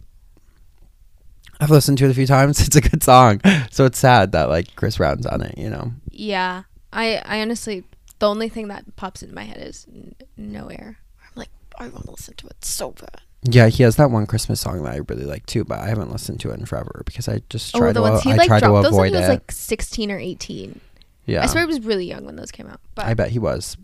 [1.59, 3.41] I've listened to it a few times it's a good song
[3.71, 7.83] so it's sad that like Chris Brown's on it you know Yeah, I I honestly
[8.19, 10.97] the only thing that pops into my head is n- no air.
[11.21, 13.21] I'm like I want to listen to it so bad.
[13.43, 16.11] yeah he has that one Christmas song that I really like too but I haven't
[16.11, 18.21] listened to it in forever because I just oh, try oh, the to ones uh,
[18.23, 20.79] he I like try to dropped those avoid he was it like 16 or 18.
[21.25, 22.81] yeah I swear he was really young when those came out.
[22.95, 23.77] But I bet he was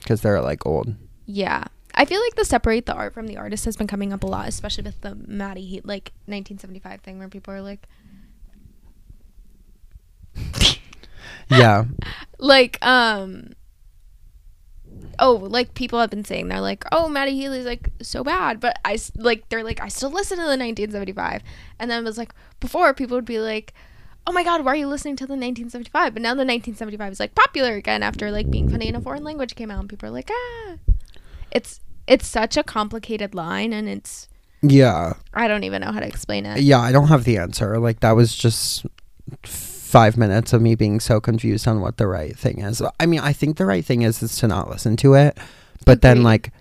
[0.00, 0.94] because they're like old.
[1.26, 1.64] yeah,
[2.00, 4.26] I feel like the separate the art from the artist has been coming up a
[4.26, 7.86] lot, especially with the Matty Healy like 1975 thing where people are like
[11.50, 11.84] Yeah,
[12.38, 13.50] like um
[15.18, 18.78] oh like people have been saying they're like oh matty healy's like so bad but
[18.82, 21.42] I like they're like i still listen to the 1975
[21.78, 23.74] and then it was like before people would be like
[24.26, 27.20] oh my god why are you listening to the 1975 but now the 1975 is
[27.20, 30.08] like popular again after like being funny in a foreign language came out and people
[30.08, 30.76] are like ah
[31.50, 34.28] it's it's such a complicated line and it's
[34.62, 36.80] yeah, i don't even know how to explain it yeah.
[36.80, 37.78] I don't have the answer.
[37.78, 38.84] Like that was just
[39.90, 42.82] five minutes of me being so confused on what the right thing is.
[42.98, 45.38] I mean, I think the right thing is is to not listen to it,
[45.84, 46.52] but then like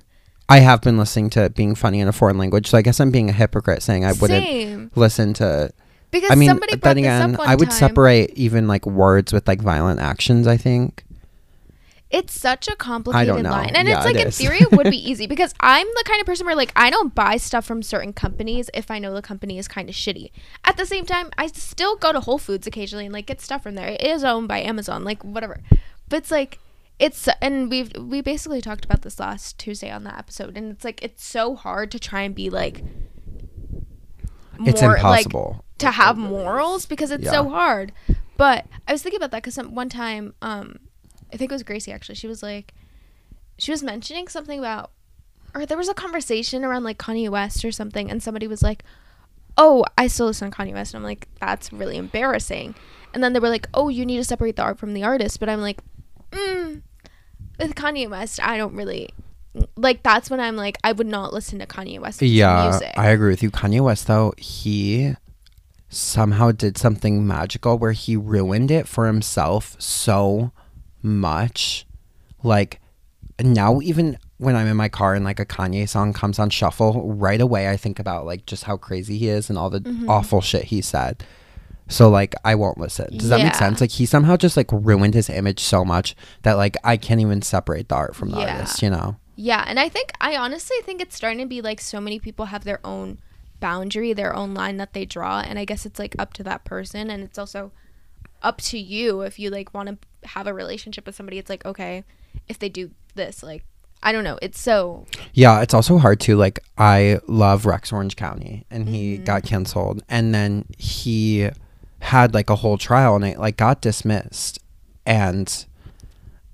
[0.48, 3.12] I have been listening to being funny in a foreign language, so I guess I'm
[3.12, 4.92] being a hypocrite saying I wouldn't Same.
[4.96, 5.72] listen to.
[6.12, 7.78] Because I mean, somebody then again, I would time.
[7.78, 10.48] separate even like words with like violent actions.
[10.48, 11.04] I think.
[12.12, 13.76] It's such a complicated line.
[13.76, 16.20] And Yeah, it's like it in theory it would be easy because I'm the kind
[16.20, 19.22] of person where like I don't buy stuff from certain companies if I know the
[19.22, 20.32] company is kind of shitty.
[20.66, 23.62] At the same time, I still go to Whole Foods occasionally and like get stuff
[23.64, 23.90] from there.
[23.90, 25.62] It is owned by Amazon, like whatever.
[26.08, 26.58] But it's like
[26.98, 30.84] it's and we've we basically talked about this last Tuesday on that episode and it's
[30.84, 32.84] like it's so hard to try and be like
[34.66, 35.58] It's impossible.
[35.60, 37.94] like to have morals because it's so hard.
[38.36, 40.80] But I was thinking about that because one time, um,
[41.32, 42.16] I think it was Gracie actually.
[42.16, 42.74] She was like,
[43.58, 44.92] she was mentioning something about,
[45.54, 48.84] or there was a conversation around like Kanye West or something, and somebody was like,
[49.58, 52.76] "Oh, I still listen to Kanye West," and I'm like, "That's really embarrassing."
[53.14, 55.40] And then they were like, "Oh, you need to separate the art from the artist,"
[55.40, 55.82] but I'm like,
[56.32, 56.82] mm,
[57.60, 59.10] with Kanye West, I don't really.
[59.76, 62.22] Like that's when I'm like I would not listen to Kanye West.
[62.22, 62.94] Yeah, music.
[62.96, 63.50] I agree with you.
[63.50, 65.16] Kanye West, though, he
[65.90, 70.52] somehow did something magical where he ruined it for himself so
[71.02, 71.86] much.
[72.44, 72.80] Like,
[73.42, 77.10] now, even when I'm in my car and like a Kanye song comes on shuffle,
[77.14, 80.10] right away I think about like just how crazy he is and all the Mm-hmm.
[80.10, 81.24] awful shit he said.
[81.92, 83.18] So, like, I won't listen.
[83.18, 83.82] Does that make sense?
[83.82, 87.42] Like, he somehow just like ruined his image so much that like I can't even
[87.42, 88.58] separate the art from the Yeah.
[88.58, 89.18] artist, you know?
[89.36, 92.46] Yeah, and I think I honestly think it's starting to be like so many people
[92.46, 93.18] have their own
[93.60, 96.64] boundary, their own line that they draw, and I guess it's like up to that
[96.66, 97.72] person and it's also
[98.44, 101.38] up to you if you like want to have a relationship with somebody.
[101.38, 102.04] It's like, okay,
[102.48, 103.64] if they do this, like
[104.02, 104.40] I don't know.
[104.42, 109.16] It's so Yeah, it's also hard to like I love Rex Orange County and he
[109.16, 109.26] mm-hmm.
[109.26, 111.50] got canceled and then he
[112.02, 114.60] had like a whole trial and it like got dismissed
[115.06, 115.66] and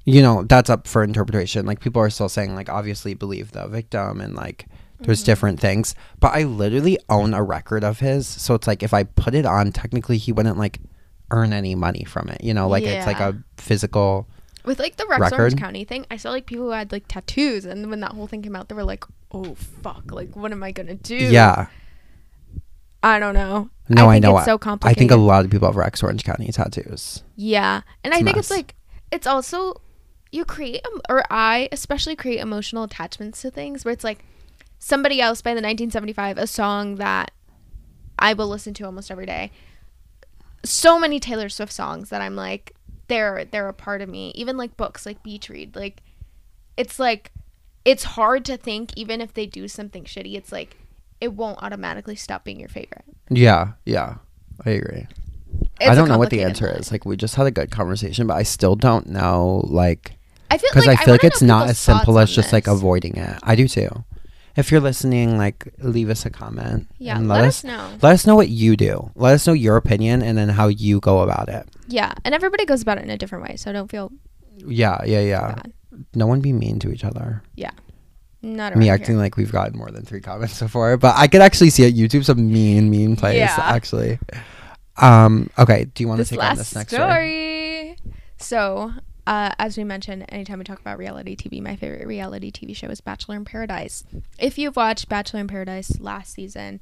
[0.05, 1.65] you know, that's up for interpretation.
[1.65, 4.65] Like people are still saying like obviously believe the victim and like
[4.99, 5.25] there's mm-hmm.
[5.25, 5.93] different things.
[6.19, 8.27] But I literally own a record of his.
[8.27, 10.79] So it's like if I put it on technically he wouldn't like
[11.31, 12.43] earn any money from it.
[12.43, 14.27] You know, like it's like a physical
[14.65, 16.05] with like the Rex Orange County thing.
[16.09, 18.69] I saw like people who had like tattoos, and when that whole thing came out,
[18.69, 20.11] they were like, "Oh fuck!
[20.11, 21.67] Like, what am I gonna do?" Yeah.
[23.03, 23.69] I don't know.
[23.87, 24.37] No, I, think know.
[24.37, 27.23] It's so I think a lot of people have Rex Orange County tattoos.
[27.35, 28.75] Yeah, and I It's a think it's like
[29.11, 29.79] it's also
[30.31, 34.25] you create or I especially create emotional attachments to things where it's like
[34.79, 37.31] somebody else by the 1975 a song that
[38.17, 39.51] I will listen to almost every day.
[40.65, 42.73] So many Taylor Swift songs that I'm like
[43.07, 44.31] they're they're a part of me.
[44.35, 46.01] Even like books like Beach Read like
[46.77, 47.31] it's like
[47.83, 50.77] it's hard to think even if they do something shitty it's like
[51.21, 53.05] it won't automatically stop being your favorite.
[53.29, 54.15] Yeah, yeah.
[54.65, 55.07] I agree.
[55.79, 56.91] It's I don't know what the answer is.
[56.91, 60.13] Like we just had a good conversation, but I still don't know like
[60.49, 63.17] I feel because like I feel like it's not as simple as just like avoiding
[63.17, 63.39] it.
[63.43, 64.03] I do too.
[64.55, 66.87] If you're listening, like leave us a comment.
[66.97, 67.89] Yeah, and let, us know.
[68.01, 69.11] let us know what you do.
[69.15, 71.67] Let us know your opinion and then how you go about it.
[71.87, 74.11] Yeah, and everybody goes about it in a different way, so don't feel
[74.57, 75.55] Yeah, yeah, yeah.
[75.55, 75.73] bad.
[76.13, 77.41] No one be mean to each other.
[77.55, 77.71] Yeah.
[78.41, 78.93] Not Me here.
[78.93, 81.95] acting like we've gotten more than three comments before, but I could actually see it.
[81.95, 83.37] YouTube's a mean, mean place.
[83.37, 83.55] Yeah.
[83.59, 84.19] Actually.
[84.97, 85.49] Um.
[85.57, 85.85] Okay.
[85.85, 87.97] Do you want to take on this next story.
[87.97, 87.97] story?
[88.37, 88.91] So,
[89.27, 92.87] uh, as we mentioned, anytime we talk about reality TV, my favorite reality TV show
[92.87, 94.03] is Bachelor in Paradise.
[94.37, 96.81] If you've watched Bachelor in Paradise last season,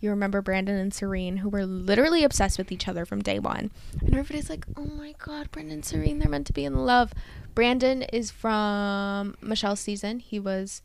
[0.00, 3.70] you remember Brandon and Serene, who were literally obsessed with each other from day one.
[4.00, 7.12] And everybody's like, oh my God, Brandon and Serene, they're meant to be in love.
[7.54, 10.18] Brandon is from Michelle's season.
[10.18, 10.82] He was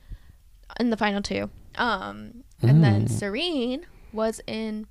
[0.80, 1.50] in the final two.
[1.76, 3.10] Um, and then Mm.
[3.10, 4.88] Serene was in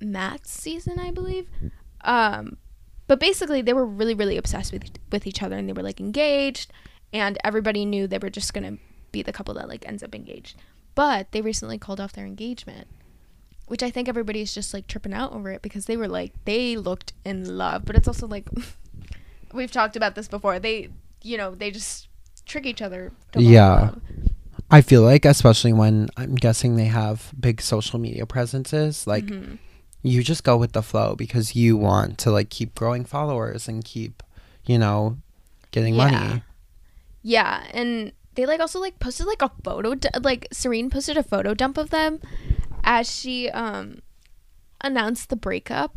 [0.00, 1.48] Matt's season, I believe.
[2.02, 2.56] Um,
[3.06, 6.00] but basically, they were really, really obsessed with with each other, and they were like
[6.00, 6.72] engaged,
[7.12, 8.78] and everybody knew they were just gonna
[9.12, 10.56] be the couple that like ends up engaged.
[10.94, 12.86] But they recently called off their engagement,
[13.66, 16.76] which I think everybody's just like tripping out over it because they were like they
[16.76, 18.48] looked in love, but it's also like
[19.52, 20.58] we've talked about this before.
[20.58, 20.88] They,
[21.22, 22.08] you know, they just
[22.46, 23.12] trick each other.
[23.32, 23.92] to Yeah.
[24.70, 29.58] I feel like, especially when I'm guessing they have big social media presences, like Mhm.
[30.04, 33.84] You just go with the flow because you want to like keep growing followers and
[33.84, 34.22] keep,
[34.66, 35.16] you know,
[35.72, 36.10] getting Yeah.
[36.10, 36.42] money.
[37.22, 41.22] Yeah, and they like also like posted like a photo d- like Serene posted a
[41.22, 42.20] photo dump of them
[42.84, 44.00] as she um
[44.82, 45.96] announced the breakup.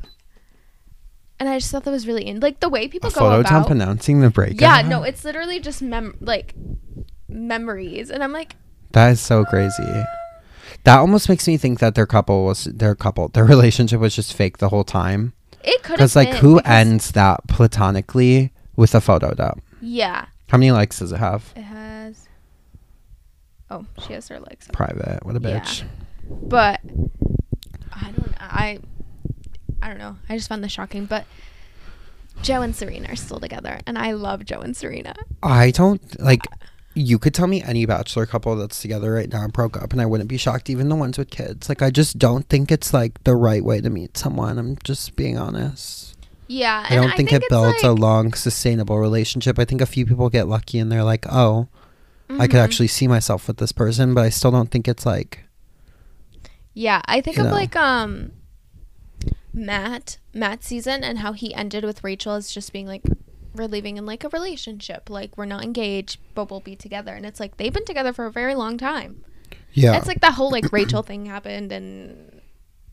[1.39, 3.39] And I just thought that was really in like the way people A go photo
[3.41, 4.61] about dump announcing the breakup.
[4.61, 6.55] Yeah, no, it's literally just mem like
[7.27, 8.55] memories and I'm like
[8.93, 9.83] that is so crazy.
[10.87, 14.33] That almost makes me think that their couple was their couple, their relationship was just
[14.33, 15.33] fake the whole time.
[15.63, 19.61] it could Because like, who ends that platonically with a photo dump?
[19.81, 21.51] Yeah, How many likes does it have?
[21.57, 22.27] it has
[23.69, 24.69] Oh, she has her likes.
[24.71, 25.25] Private.
[25.25, 25.59] What a Yeah.
[25.59, 25.83] bitch.
[26.29, 26.79] But
[27.91, 28.33] I don't.
[28.39, 28.79] I.
[29.81, 30.15] I don't know.
[30.29, 31.25] I just found this shocking, but.
[32.43, 35.15] Joe and Serena are still together, and I love Joe and Serena.
[35.43, 36.41] I don't like.
[36.97, 40.01] You could tell me any bachelor couple that's together right now and broke up, and
[40.01, 40.67] I wouldn't be shocked.
[40.69, 41.69] Even the ones with kids.
[41.69, 44.57] Like, I just don't think it's like the right way to meet someone.
[44.57, 46.15] I'm just being honest.
[46.47, 49.59] Yeah, I don't think, it it's builds a long, sustainable relationship.
[49.59, 51.67] I think a few people get lucky and they're like, oh,
[52.29, 52.63] I could Mhm.
[52.63, 55.43] actually see myself with this person, but I still don't think it's like.
[56.73, 57.51] Yeah, I think of know.
[57.51, 58.31] like um
[59.53, 63.03] Matt, Matt's season and how he ended with Rachel as just being like
[63.57, 65.09] we're leaving in like a relationship.
[65.09, 67.13] Like we're not engaged, but we'll be together.
[67.13, 69.23] And it's like they've been together for a very long time.
[69.73, 69.97] Yeah.
[69.97, 72.41] It's like that whole like Rachel thing happened and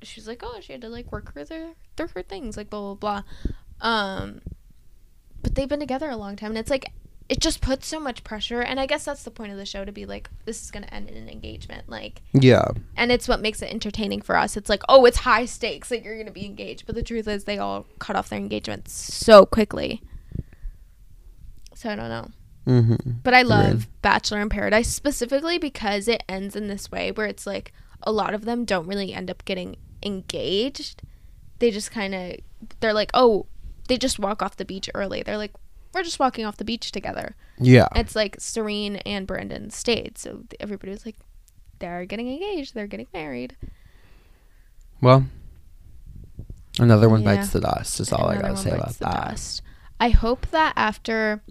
[0.02, 2.94] she's like, Oh, she had to like work through their through her things, like blah
[2.94, 3.22] blah
[3.80, 3.88] blah.
[3.88, 4.40] Um
[5.42, 6.90] but they've been together a long time and it's like
[7.28, 9.84] it just puts so much pressure and I guess that's the point of the show
[9.84, 11.88] to be like, this is gonna end in an engagement.
[11.88, 12.68] Like yeah.
[12.96, 14.56] and it's what makes it entertaining for us.
[14.56, 17.44] It's like, oh, it's high stakes, like you're gonna be engaged, but the truth is,
[17.44, 20.02] they all cut off their engagements so quickly.
[21.84, 22.28] So I don't know,
[22.66, 23.10] Mm-hmm.
[23.22, 23.86] but I love.
[24.00, 28.32] Bachelor in Paradise specifically because it ends in this way where it's like a lot
[28.32, 31.02] of them don't really end up getting engaged.
[31.58, 32.36] They just kind of,
[32.80, 33.44] they're like, oh,
[33.88, 35.22] they just walk off the beach early.
[35.22, 35.52] They're like,
[35.92, 37.36] we're just walking off the beach together.
[37.58, 37.88] Yeah.
[37.94, 41.16] It's like Serene and Brandon stayed, so everybody was like,
[41.80, 43.56] they're getting engaged, they're getting married.
[45.02, 45.26] Well,
[46.78, 47.36] another one Yeah.
[47.36, 48.00] bites the dust.
[48.00, 49.28] Is all I gotta say about that.
[49.28, 49.60] dust.
[50.00, 51.42] I hope that after,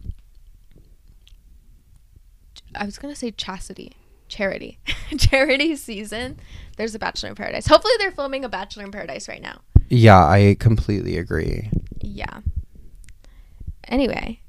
[2.75, 3.93] I was gonna say chastity,
[4.27, 4.79] charity,
[5.17, 6.39] charity season,
[6.77, 7.67] there's a Bachelor in Paradise.
[7.67, 9.61] Hopefully, they're filming a Bachelor in Paradise right now.
[9.89, 11.69] Yeah, I completely agree.
[12.01, 12.39] Yeah.
[13.87, 14.39] Anyway,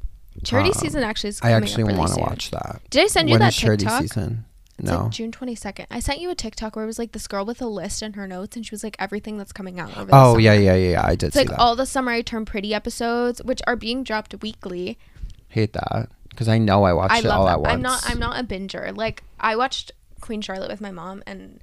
[0.44, 2.80] charity Um, season actually is I actually really want to watch that.
[2.90, 4.02] Did I send you When that is charity TikTok?
[4.02, 4.44] season?
[4.78, 5.02] It's No.
[5.02, 5.86] like June 22nd.
[5.90, 8.14] I sent you a TikTok where it was like this girl with a list in
[8.14, 10.90] her notes and she was like everything that's coming out over oh yeah, yeah, yeah,
[10.92, 11.06] yeah.
[11.06, 11.58] I did It's like that.
[11.60, 14.98] all the Summer I Turn Pretty episodes, which are being dropped weekly.
[15.48, 17.54] Hate that because I know I watched I it all them.
[17.54, 17.74] at once.
[17.74, 18.96] I'm not I'm not a binger.
[18.96, 21.60] Like I watched Queen Charlotte with my mom and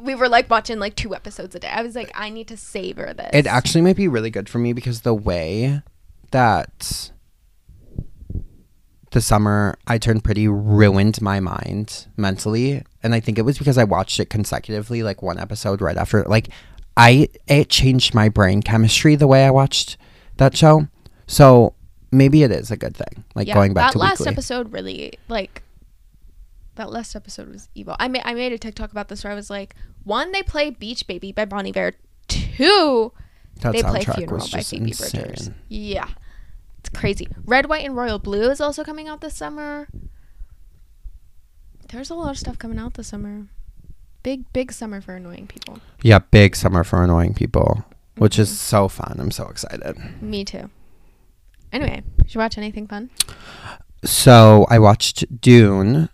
[0.00, 1.68] we were like watching like two episodes a day.
[1.68, 3.30] I was like, I need to savor this.
[3.32, 5.82] It actually might be really good for me because the way
[6.30, 7.10] that
[9.12, 13.78] the summer I turned pretty ruined my mind mentally, and I think it was because
[13.78, 16.22] I watched it consecutively, like one episode right after.
[16.24, 16.48] Like,
[16.96, 19.96] I it changed my brain chemistry the way I watched
[20.36, 20.88] that show.
[21.26, 21.74] So
[22.10, 23.24] maybe it is a good thing.
[23.34, 24.32] Like Yeah, going back to that to last weekly.
[24.32, 25.62] episode really like
[26.76, 27.96] that last episode was evil.
[27.98, 30.70] I made I made a TikTok about this where I was like, one, they play
[30.70, 31.92] Beach Baby by Bon Iver.
[32.28, 33.12] Two,
[33.62, 35.50] that they play Funeral by Phoebe Bridgers.
[35.68, 36.08] Yeah.
[36.80, 37.28] It's crazy.
[37.44, 39.88] Red, White, and Royal Blue is also coming out this summer.
[41.90, 43.46] There's a lot of stuff coming out this summer.
[44.22, 45.78] Big, big summer for annoying people.
[46.02, 47.84] Yeah, big summer for annoying people,
[48.16, 48.54] which is Mhm.
[48.54, 49.16] so fun.
[49.20, 49.96] I'm so excited.
[50.20, 50.68] Me too.
[51.72, 53.10] Anyway, did you watch anything fun?
[54.04, 56.08] So I watched Dune.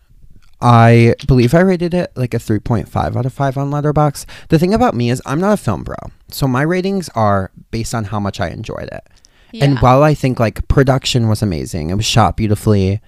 [0.61, 4.27] I believe I rated it like a 3.5 out of 5 on Letterboxd.
[4.49, 5.97] The thing about me is I'm not a film bro.
[6.29, 9.09] So my ratings are based on how much I enjoyed it.
[9.53, 9.65] Yeah.
[9.65, 13.01] And while I think like production was amazing, it was shot beautifully.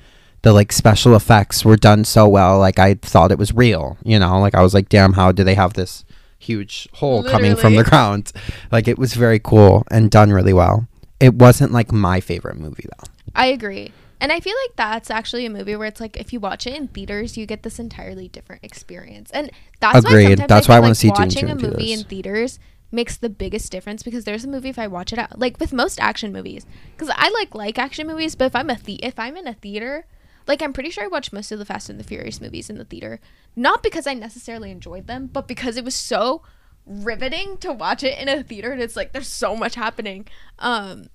[0.43, 2.59] The like special effects were done so well.
[2.59, 4.39] Like I thought it was real, you know?
[4.41, 6.05] Like I was like, "Damn, how do they have this
[6.39, 8.31] huge hole coming from the ground?"
[8.71, 10.87] Like it was very cool and done really well.
[11.21, 13.11] It wasn't like my favorite movie though.
[13.35, 13.93] I agree.
[14.21, 16.75] And I feel like that's actually a movie where it's like if you watch it
[16.75, 19.31] in theaters, you get this entirely different experience.
[19.33, 19.51] And
[19.81, 20.25] that's why Agreed.
[20.39, 22.59] sometimes That's I why I feel wanna like see watching 2 a movie in theaters
[22.91, 25.73] makes the biggest difference because there's a movie if I watch it out like with
[25.73, 26.65] most action movies
[26.97, 29.55] because I like like action movies, but if I'm a the- if I'm in a
[29.55, 30.07] theater,
[30.47, 32.79] like I'm pretty sure I watched most of the Fast and the Furious movies in
[32.79, 33.21] the theater,
[33.57, 36.43] not because I necessarily enjoyed them, but because it was so
[36.87, 40.27] riveting to watch it in a theater and it's like there's so much happening.
[40.59, 41.09] Um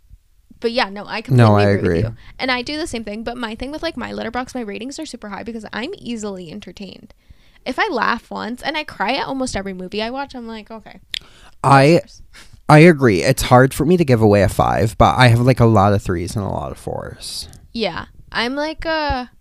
[0.60, 2.16] but yeah, no, I completely No, I agree, with you.
[2.38, 5.00] And I do the same thing, but my thing with like my Letterboxd, my ratings
[5.00, 7.14] are super high because I'm easily entertained.
[7.66, 10.70] If I laugh once and I cry at almost every movie I watch, I'm like,
[10.70, 11.00] okay.
[11.64, 12.02] I
[12.68, 13.22] I agree.
[13.24, 15.94] It's hard for me to give away a 5, but I have like a lot
[15.94, 17.48] of 3s and a lot of 4s.
[17.72, 18.06] Yeah.
[18.32, 19.32] I'm like a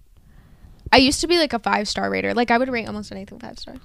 [0.93, 2.35] I used to be like a five star rater.
[2.35, 3.79] Like I would rate almost anything five stars.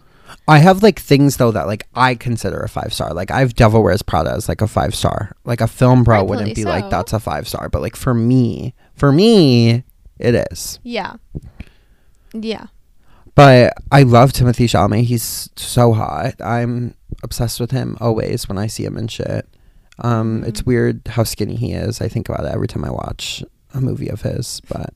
[0.48, 3.14] I have like things though that like I consider a five star.
[3.14, 5.36] Like I have Devil Wears Prada as like a five star.
[5.46, 8.14] Like a film bro Rightfully wouldn't be like that's a five star, but like for
[8.14, 9.84] me, for me,
[10.20, 10.80] it is.
[10.84, 11.14] Yeah.
[12.34, 12.68] Yeah.
[13.36, 15.04] But I love Timothée Chalamet.
[15.06, 16.36] He's so hot.
[16.42, 19.48] I'm obsessed with him always when I see him and shit.
[20.00, 20.48] Um, Mhm.
[20.48, 22.02] it's weird how skinny he is.
[22.02, 24.62] I think about it every time I watch a movie of his.
[24.68, 24.94] But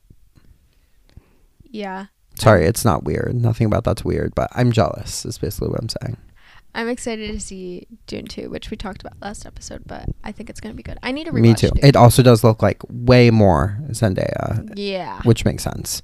[1.70, 2.06] Yeah.
[2.40, 3.34] Sorry, it's not weird.
[3.34, 5.24] Nothing about that's weird, but I'm jealous.
[5.24, 6.16] Is basically what I'm saying.
[6.74, 10.48] I'm excited to see Dune 2, which we talked about last episode, but I think
[10.50, 10.98] it's going to be good.
[11.02, 11.70] I need to rewatch Me too.
[11.70, 11.84] Dune.
[11.84, 15.20] It also does look like way more Zendaya, yeah.
[15.22, 16.02] which makes sense.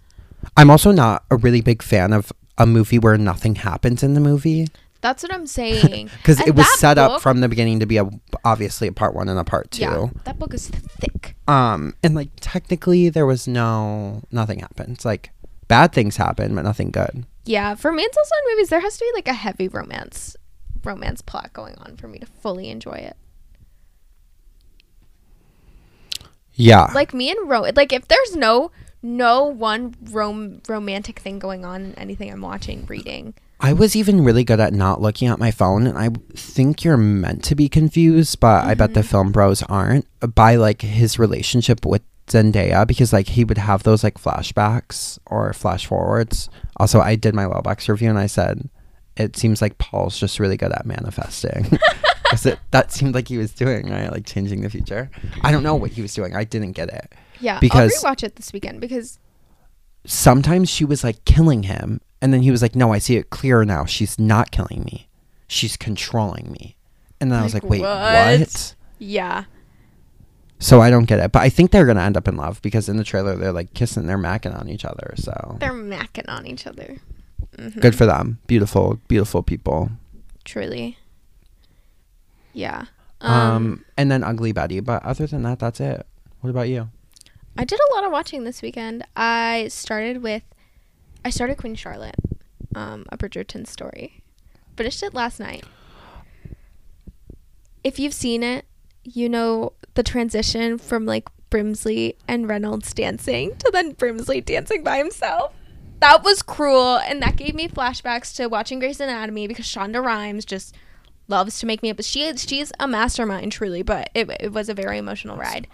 [0.56, 4.20] I'm also not a really big fan of a movie where nothing happens in the
[4.20, 4.68] movie
[5.00, 6.10] That's what I'm saying.
[6.18, 8.08] because it was set up from the beginning to be a
[8.44, 9.82] obviously a part one and a part two.
[9.82, 11.36] Yeah, that book is thick.
[11.46, 15.04] Um, and like technically there was no nothing happens.
[15.04, 15.30] Like
[15.68, 17.24] bad things happen, but nothing good.
[17.44, 20.36] Yeah, for Manselson movies, there has to be like a heavy romance,
[20.82, 23.16] romance plot going on for me to fully enjoy it.
[26.54, 26.90] Yeah.
[26.94, 28.70] Like me and Ro, like if there's no
[29.02, 34.24] no one rom- romantic thing going on in anything I'm watching, reading, I was even
[34.24, 37.68] really good at not looking at my phone, and I think you're meant to be
[37.68, 39.04] confused, but I bet the Mhm.
[39.06, 44.02] film bros aren't by like his relationship with Zendaya because like he would have those
[44.04, 46.48] like flashbacks or flash forwards.
[46.76, 48.68] Also, I did my Letterboxd review and I said
[49.16, 51.78] it seems like Paul's just really good at manifesting.
[52.30, 55.10] 'Cause it, that seemed like he was doing right, like changing the future.
[55.42, 56.34] I don't know what he was doing.
[56.34, 57.12] I didn't get it.
[57.38, 59.18] yeah, Because- I'll rewatch it this weekend because
[60.06, 63.30] sometimes she was like killing him and then he was like no i see it
[63.30, 65.08] clearer now she's not killing me
[65.48, 66.76] she's controlling me
[67.22, 68.38] and then i was Like, like wait what?
[68.40, 68.74] what?
[68.98, 69.44] yeah,
[70.64, 72.88] so i don't get it but i think they're gonna end up in love because
[72.88, 76.46] in the trailer they're like kissing they're macking on each other so they're macking on
[76.46, 76.96] each other.
[77.58, 77.80] Mhm.
[77.80, 79.90] good for them beautiful beautiful people
[80.44, 80.98] truly.
[82.52, 82.86] Yeah.
[83.20, 86.06] um, and then ugly betty but other than that that's it
[86.40, 86.88] what about you
[87.56, 89.06] I did a lot of watching this weekend.
[89.14, 90.42] I started with,
[91.24, 92.16] I started Queen Charlotte,
[92.74, 94.24] um, a Bridgerton story.
[94.76, 95.64] Finished it last night.
[97.84, 98.64] If you've seen it,
[99.04, 104.98] you know the transition from like Brimsley and Reynolds dancing to then Brimsley dancing by
[104.98, 105.54] himself.
[106.00, 110.44] That was cruel, and that gave me flashbacks to watching Grey's Anatomy because Shonda Rhimes
[110.44, 110.74] just
[111.28, 112.02] loves to make me up.
[112.02, 115.66] She she's a mastermind, truly, but it, it was a very emotional ride.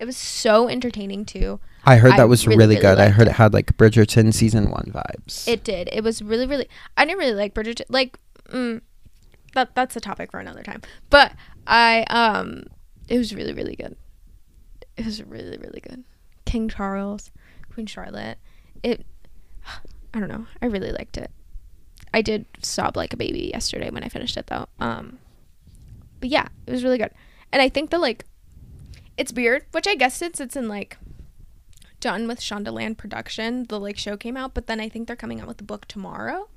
[0.00, 1.60] It was so entertaining too.
[1.84, 3.30] i heard I that was really, really, really good i heard it.
[3.30, 5.88] it had like bridgerton season one vibes It did.
[5.92, 6.68] It was really, really.
[6.96, 7.84] I didn't really like Bridgerton.
[7.88, 8.80] Like, mm,
[9.54, 10.82] that that's a topic for another time.
[11.10, 11.32] But
[11.66, 12.64] I um,
[13.08, 13.96] it was really, really good.
[14.96, 16.04] It was really, really good.
[16.44, 17.30] King Charles,
[17.72, 18.38] Queen Charlotte.
[18.82, 19.04] It.
[20.14, 20.46] I don't know.
[20.62, 21.30] I really liked it.
[22.14, 24.66] I did sob like a baby yesterday when I finished it though.
[24.80, 25.18] Um,
[26.20, 27.10] but yeah, it was really good.
[27.52, 28.24] And I think the like,
[29.16, 30.96] it's weird, which I guess since it's in like
[32.00, 35.40] done with Shondaland production, the like show came out, but then I think they're coming
[35.40, 36.48] out with the book tomorrow.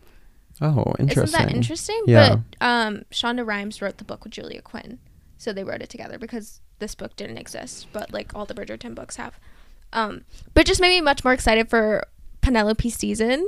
[0.62, 2.04] oh interesting Isn't that interesting?
[2.08, 2.36] Yeah.
[2.36, 5.00] But um, Shonda Rhimes wrote the book with Julia Quinn,
[5.42, 8.94] so they wrote it together because this book didn't exist, but like all the Bridgerton
[8.94, 9.40] books have.
[9.92, 10.24] Um,
[10.54, 12.06] but just made me much more excited for
[12.42, 13.48] Penelope season,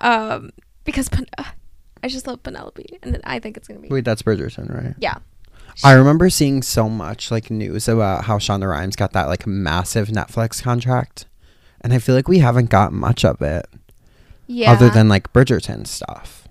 [0.00, 0.50] um,
[0.84, 1.44] because Pen- uh,
[2.04, 5.18] I just love Penelope, and I think it's gonna be wait that's bridgerton right yeah.
[5.82, 10.08] I remember seeing so much like news about how Shonda Rhimes got that like massive
[10.08, 11.24] Netflix contract,
[11.80, 13.66] and I feel like we haven't got much of it
[14.46, 14.72] Yeah.
[14.72, 16.46] other than like Bridgerton stuff.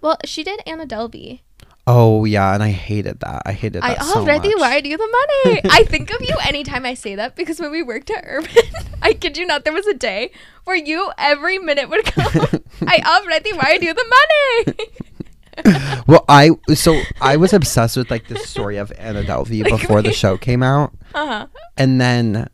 [0.00, 1.40] well, she did Anna Delvey.
[1.86, 3.42] Oh yeah, and I hated that.
[3.44, 4.60] I hated I that so already much.
[4.60, 5.08] wired you the
[5.44, 5.60] money.
[5.64, 8.50] I think of you anytime I say that because when we worked at Urban,
[9.02, 10.30] I kid you not, there was a day
[10.64, 12.62] where you every minute would come.
[12.86, 14.14] I already wired you the
[14.64, 16.02] money.
[16.06, 20.02] well, I so I was obsessed with like the story of Anna Delvey Like before
[20.02, 21.46] the show came out, uh huh.
[21.76, 22.48] and then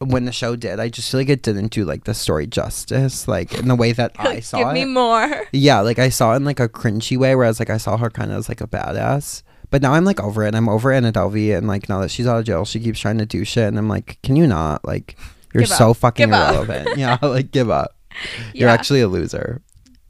[0.00, 3.28] when the show did, I just feel like it didn't do like the story justice,
[3.28, 4.72] like in the way that I saw Give it.
[4.72, 5.46] me more.
[5.52, 8.10] Yeah, like I saw it in like a cringy way, whereas like I saw her
[8.10, 9.42] kind of as like a badass.
[9.70, 10.54] But now I'm like over it.
[10.54, 13.18] I'm over Anna Delvey, and like now that she's out of jail, she keeps trying
[13.18, 14.84] to do shit, and I'm like, can you not?
[14.84, 15.16] Like,
[15.54, 15.98] you're Give so up.
[15.98, 16.50] fucking Give up.
[16.66, 16.96] irrelevant.
[16.98, 17.94] yeah, like give up.
[18.54, 19.62] You're actually a loser.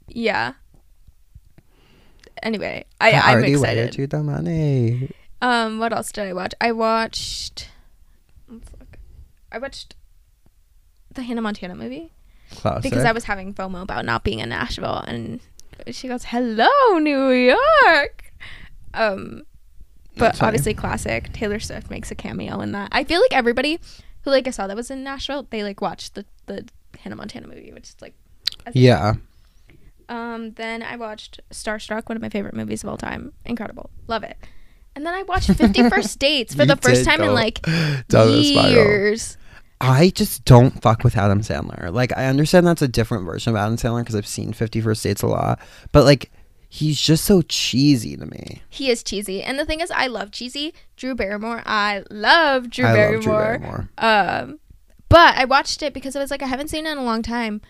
[0.07, 0.53] Yeah.
[2.43, 3.97] Anyway, I, I I'm already wired excited.
[3.99, 5.11] you the money.
[5.41, 6.53] Um, what else did I watch?
[6.59, 7.69] I watched.
[9.51, 9.95] I watched
[11.13, 12.11] the Hannah Montana movie.
[12.51, 12.83] Classic.
[12.83, 15.39] because I was having FOMO about not being in Nashville, and
[15.89, 16.67] she goes, "Hello,
[16.99, 18.33] New York."
[18.93, 19.43] Um,
[20.15, 20.47] but That's funny.
[20.49, 21.31] obviously, classic.
[21.31, 22.89] Taylor Swift makes a cameo in that.
[22.91, 23.79] I feel like everybody
[24.23, 26.67] who like I saw that was in Nashville, they like watched the the
[26.99, 28.13] Hannah Montana movie, which is like,
[28.73, 29.13] Yeah.
[30.09, 33.31] Um, then I watched Starstruck, one of my favorite movies of all time.
[33.45, 34.35] Incredible, love it.
[34.93, 37.61] And then I watched Fifty First Dates for You the first time in like
[38.09, 38.71] down a spiral.
[38.71, 39.37] years.
[39.81, 41.91] I just don't fuck with Adam Sandler.
[41.93, 45.03] Like, I understand that's a different version of Adam Sandler because I've seen Fifty First
[45.03, 45.59] Dates a lot,
[45.91, 46.31] but like,
[46.69, 48.61] he's just so cheesy to me.
[48.69, 50.73] He is cheesy, and the thing is, I love cheesy.
[50.95, 53.11] Drew Barrymore, I love Drew I Barrymore.
[53.11, 53.89] love Drew Barrymore.
[53.97, 54.59] Um,
[55.09, 57.21] but I watched it because I was like, I haven't seen it in a long
[57.21, 57.61] time.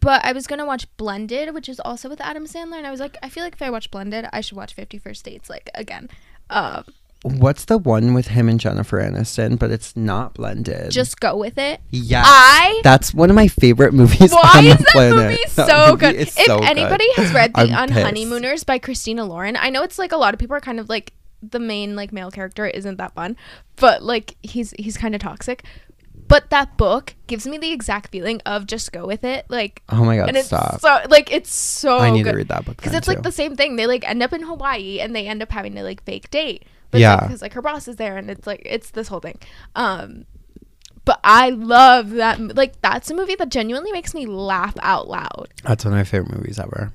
[0.00, 3.00] but I was gonna watch Blended, which is also with Adam Sandler, and I was
[3.00, 5.68] like, I feel like if I watch Blended, I should watch Fifty First Dates like
[5.74, 6.08] again.
[6.48, 6.84] Um,
[7.26, 9.58] What's the one with him and Jennifer Aniston?
[9.58, 10.90] But it's not blended.
[10.92, 11.80] just go with it.
[11.90, 12.22] yeah.
[12.24, 15.16] I That's one of my favorite movies Why on is the that planet.
[15.30, 16.14] movie That so movie good?
[16.16, 16.64] If so good.
[16.68, 17.88] anybody has read The I'm.
[17.88, 20.88] Unhoneymooners by Christina Lauren, I know it's like a lot of people are kind of
[20.88, 21.12] like
[21.42, 23.36] the main like male character isn't that fun,
[23.76, 25.64] but like he's he's kind of toxic.
[26.28, 30.04] But that book gives me the exact feeling of just go with it, like, Oh
[30.04, 30.80] my god, and it's stop.
[30.80, 32.32] so like it's so I need good.
[32.32, 32.76] to read that book.
[32.76, 33.76] because it's like the same thing.
[33.76, 36.64] They like end up in Hawaii and they end up having to like fake date.
[36.96, 37.20] But Yeah.
[37.20, 39.38] because like her boss is there and it's like it's this whole thing.
[39.74, 40.24] Um,
[41.04, 42.40] but I love that.
[42.56, 45.48] Like that's a movie that genuinely makes me laugh out loud.
[45.62, 46.92] That's one of my favorite movies ever.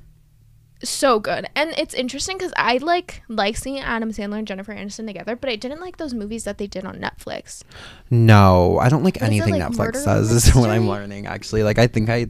[0.84, 5.06] So good, and it's interesting because I like like seeing Adam Sandler and Jennifer Aniston
[5.06, 7.62] together, but I didn't like those movies that they did on Netflix.
[8.10, 10.32] No, I don't like What is it, anything like, Netflix does.
[10.32, 11.26] Is what I'm learning.
[11.26, 12.26] Actually, like I think I,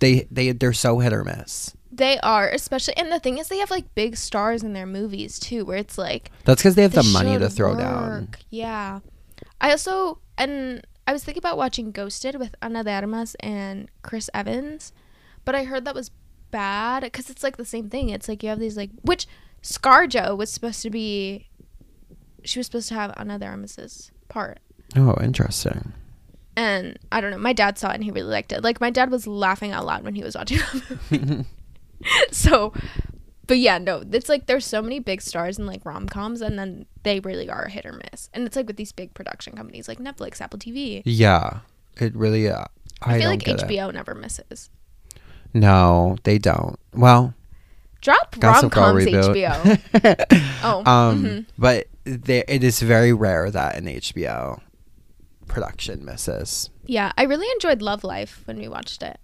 [0.00, 1.76] they they they're so hit or miss.
[1.92, 5.38] They are, especially, and the thing is, they have like big stars in their movies
[5.38, 8.28] too, where it's like That's because they have the money to throw down.
[8.50, 9.00] Yeah.
[9.60, 14.28] I also and I was thinking about watching Ghosted with Ana de Armas and Chris
[14.34, 14.92] Evans,
[15.44, 16.10] but I heard that was
[16.50, 18.08] bad because it's like the same thing.
[18.08, 19.26] It's like you have these like which
[19.62, 21.48] ScarJo was supposed to be.
[22.44, 24.58] She was supposed to have Ana de Armas's part.
[24.96, 25.92] Oh, interesting.
[26.56, 27.38] And I don't know.
[27.38, 28.62] My dad saw it and he really liked it.
[28.64, 31.46] Like my dad was laughing out loud when he was watching the movie.
[32.30, 32.72] so,
[33.46, 36.58] but yeah, no, it's like there's so many big stars in like rom coms, and
[36.58, 38.30] then they really are a hit or miss.
[38.32, 41.02] And it's like with these big production companies like Netflix, Apple TV.
[41.04, 41.60] yeah,
[41.98, 42.48] it really.
[42.48, 42.64] Uh,
[43.02, 43.68] I, I, feel like get it.
[43.68, 44.70] HBO never misses.
[45.52, 46.78] No, they don't.
[46.94, 47.34] Well,
[48.00, 49.04] Drop rom coms.
[49.04, 49.78] HBO.
[50.62, 51.46] Oh, um, mhm.
[51.58, 54.60] but there, it is very rare that an HBO
[55.48, 56.70] production misses.
[56.86, 59.18] yeah, I really enjoyed Love Life when we watched it.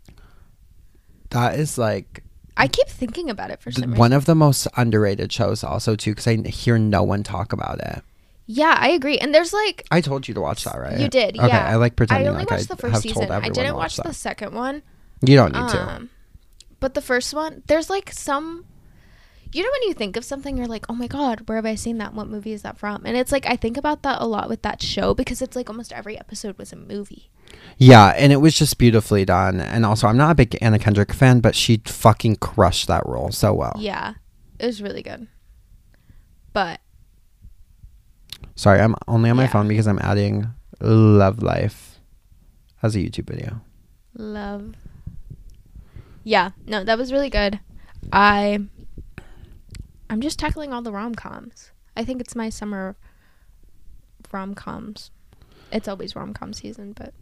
[1.31, 2.25] That is like
[2.57, 3.99] I keep thinking about it for some reason.
[3.99, 7.81] one of the most underrated shows, also too, because I hear no one talk about
[7.81, 8.03] it.
[8.47, 9.19] yeah, I agree.
[9.19, 10.99] And there's like I told you to watch that, right?
[10.99, 11.67] you did, Okay, yeah.
[11.69, 13.31] I like pretending I only like watched I the first season.
[13.31, 14.83] I didn't watch watch the second one.
[15.25, 15.81] You don't need to.
[15.81, 16.11] Um,
[16.81, 18.67] but the first one, there's like some.
[19.55, 21.75] You know when you think of something, you're like, "Oh my god, where have I
[21.75, 22.15] seen that?
[22.15, 24.63] What movie is that from?" And it's like I think about that a lot with
[24.63, 27.31] that show because it's like almost every episode was a movie.
[27.77, 29.61] Yeah, and it was just beautifully done.
[29.61, 33.31] And also, I'm not a big Anna Kendrick fan, but she fucking crushed that role
[33.31, 33.75] so well.
[33.79, 34.15] Yeah,
[34.59, 35.29] it was really good.
[36.55, 36.81] But
[38.55, 39.49] Sorry, I'm only on my Yeah.
[39.51, 40.49] phone because I'm adding
[40.81, 41.99] Love Life
[42.83, 43.61] as a YouTube video.
[44.15, 44.75] love.
[46.25, 47.61] Yeah, no, that was really good.
[48.13, 48.61] I.
[50.13, 51.71] I'm just tackling all the rom coms.
[51.97, 52.97] I think it's my summer
[54.31, 55.11] rom coms.
[55.73, 57.15] It's always rom com season, but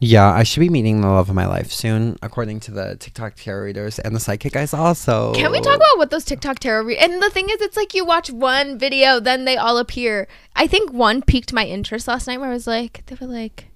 [0.00, 3.36] Yeah, I should be meeting the love of my life soon, according to the TikTok
[3.36, 4.74] tarot readers and the psychic guys.
[4.74, 6.98] Also, Can we talk about what those TikTok tarot read?
[6.98, 10.28] And the thing is, it's like you watch one video, then they all appear.
[10.54, 13.68] I think one piqued my interest last night, where I was like, they were like,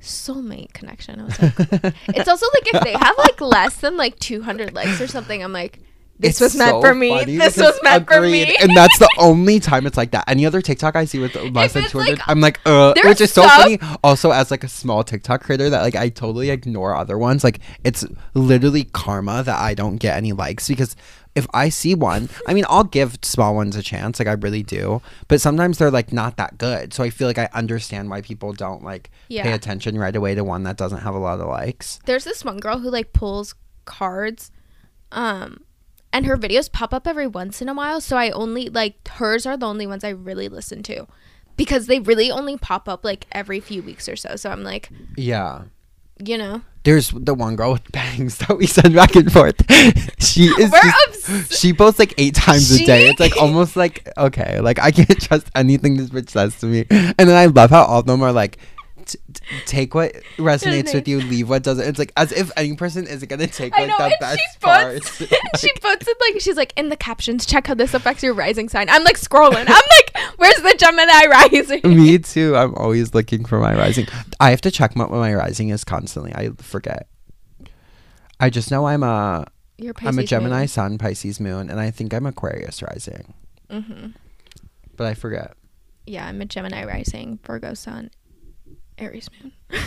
[0.00, 1.20] soulmate connection.
[1.20, 1.54] I was like,
[2.16, 5.52] it's also like if they have like less than like 200 likes or something, I'm
[5.52, 5.80] like,
[6.18, 7.24] this It's was meant so for me.
[7.24, 8.56] This was meant for me.
[8.56, 10.24] and that's the only time it's like that.
[10.26, 13.32] Any other TikTok I see with less than 200, like- I'm like, uh, which is
[13.32, 13.78] so stuff- funny.
[14.02, 17.44] Also, as like a small TikTok creator, that like I totally ignore other ones.
[17.44, 18.04] Like it's
[18.34, 20.96] literally karma that I don't get any likes because
[21.34, 24.64] if I see one, I mean, I'll give small ones a chance, like I really
[24.64, 25.00] do.
[25.28, 28.52] But sometimes they're like not that good, so I feel like I understand why people
[28.52, 29.10] don't like
[29.44, 32.00] pay attention right away to one that doesn't have a lot of likes.
[32.06, 33.54] There's this one girl who like pulls
[33.84, 34.50] cards,
[35.12, 35.60] um,
[36.12, 38.00] and her videos pop up every once in a while.
[38.00, 41.06] So I only like hers are the only ones I really listen to.
[41.56, 44.36] Because they really only pop up like every few weeks or so.
[44.36, 45.62] So I'm like, Yeah.
[46.24, 46.62] you know.
[46.84, 49.56] There's the one girl with bangs that we send back and forth.
[50.20, 53.08] she is We're just, obs- she posts like eight times a day.
[53.08, 56.86] It's like almost like okay, like I can't trust anything this bitch says to me.
[56.90, 58.58] And then I love how all of them are like,
[59.08, 61.84] t- t- take what resonates with you, leave what doesn't.
[61.86, 64.38] It's like as if any person is gonna take I like know, the and best
[64.38, 65.18] she parts.
[65.18, 65.30] puts,
[65.60, 67.44] she puts it like she's like in the captions.
[67.46, 68.88] Check how this affects your rising sign.
[68.88, 69.64] I'm like scrolling.
[69.66, 71.80] I'm like, where's the Gemini rising?
[71.84, 72.54] me too.
[72.56, 74.06] I'm always looking for my rising.
[74.38, 76.32] I have to check what my rising is constantly.
[76.34, 77.08] I forget.
[78.40, 79.46] I just know I'm a
[80.04, 80.68] I'm a Gemini moon.
[80.68, 83.34] Sun, Pisces Moon, and I think I'm Aquarius rising,
[83.70, 84.08] Mm-hmm.
[84.96, 85.54] but I forget.
[86.06, 88.10] Yeah, I'm a Gemini rising, Virgo sun,
[88.98, 89.52] Aries moon.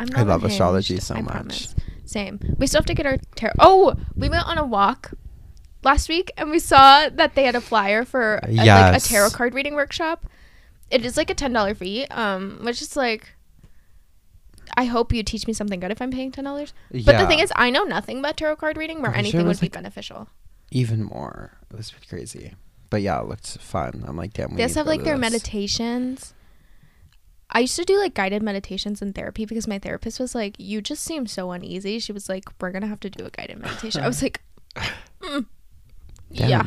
[0.00, 1.32] I'm I love unhinged, astrology so I much.
[1.32, 1.74] promise.
[2.04, 2.40] Same.
[2.58, 3.54] We still have to get our tarot.
[3.58, 5.12] Oh, we went on a walk
[5.84, 9.30] last week and we saw that they had a flyer for a, like a tarot
[9.30, 10.26] card reading workshop.
[10.90, 13.34] It is like a ten dollar fee, um, which is like
[14.76, 16.74] I hope you teach me something good if I'm paying ten dollars.
[16.90, 19.40] But the thing is, I know nothing about tarot card reading where I'm sure anything
[19.42, 20.28] would was, be beneficial.
[20.70, 21.52] even more.
[21.70, 22.54] It was crazy.
[22.90, 24.04] But yeah, it looked fun.
[24.06, 24.50] I'm like, damn.
[24.50, 25.20] We They also have like their this.
[25.30, 26.34] meditations.
[27.52, 30.80] I used to do like guided meditations in therapy because my therapist was like, "You
[30.80, 34.02] just seem so uneasy." She was like, "We're gonna have to do a guided meditation."
[34.02, 34.40] I was like,
[35.20, 35.46] mm,
[36.30, 36.64] "Yeah."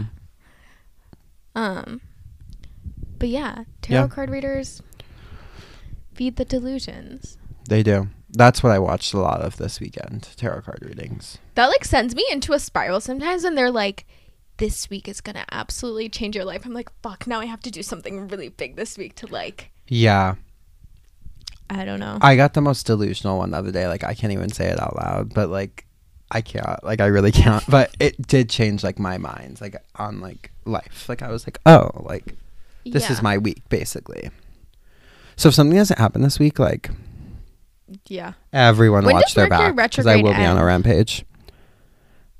[1.55, 2.01] Um.
[3.17, 4.07] But yeah, tarot Yeah.
[4.07, 4.81] card readers
[6.13, 7.37] feed the delusions.
[7.67, 8.09] They do.
[8.29, 10.29] That's what I watched a lot of this weekend.
[10.35, 11.37] Tarot card readings.
[11.55, 14.05] That like sends me into a spiral sometimes when they're like,
[14.57, 17.71] "This week is gonna absolutely change your life." I'm like, "Fuck!" Now I have to
[17.71, 19.71] do something really big this week to like.
[19.87, 20.35] Yeah.
[21.69, 22.17] I don't know.
[22.21, 23.87] I got the most delusional one the other day.
[23.87, 25.85] Like I can't even say it out loud, but like
[26.31, 26.83] I can't.
[26.83, 27.63] Like I really can't.
[27.69, 31.09] But it did change like my mind, like on like life.
[31.09, 32.35] Like I was like, oh, like
[32.85, 34.29] this is my week basically.
[35.35, 36.91] So if something doesn't happen this week, like
[38.07, 38.33] yeah.
[38.53, 41.25] everyone When watch their Mercury back because I will be on a rampage.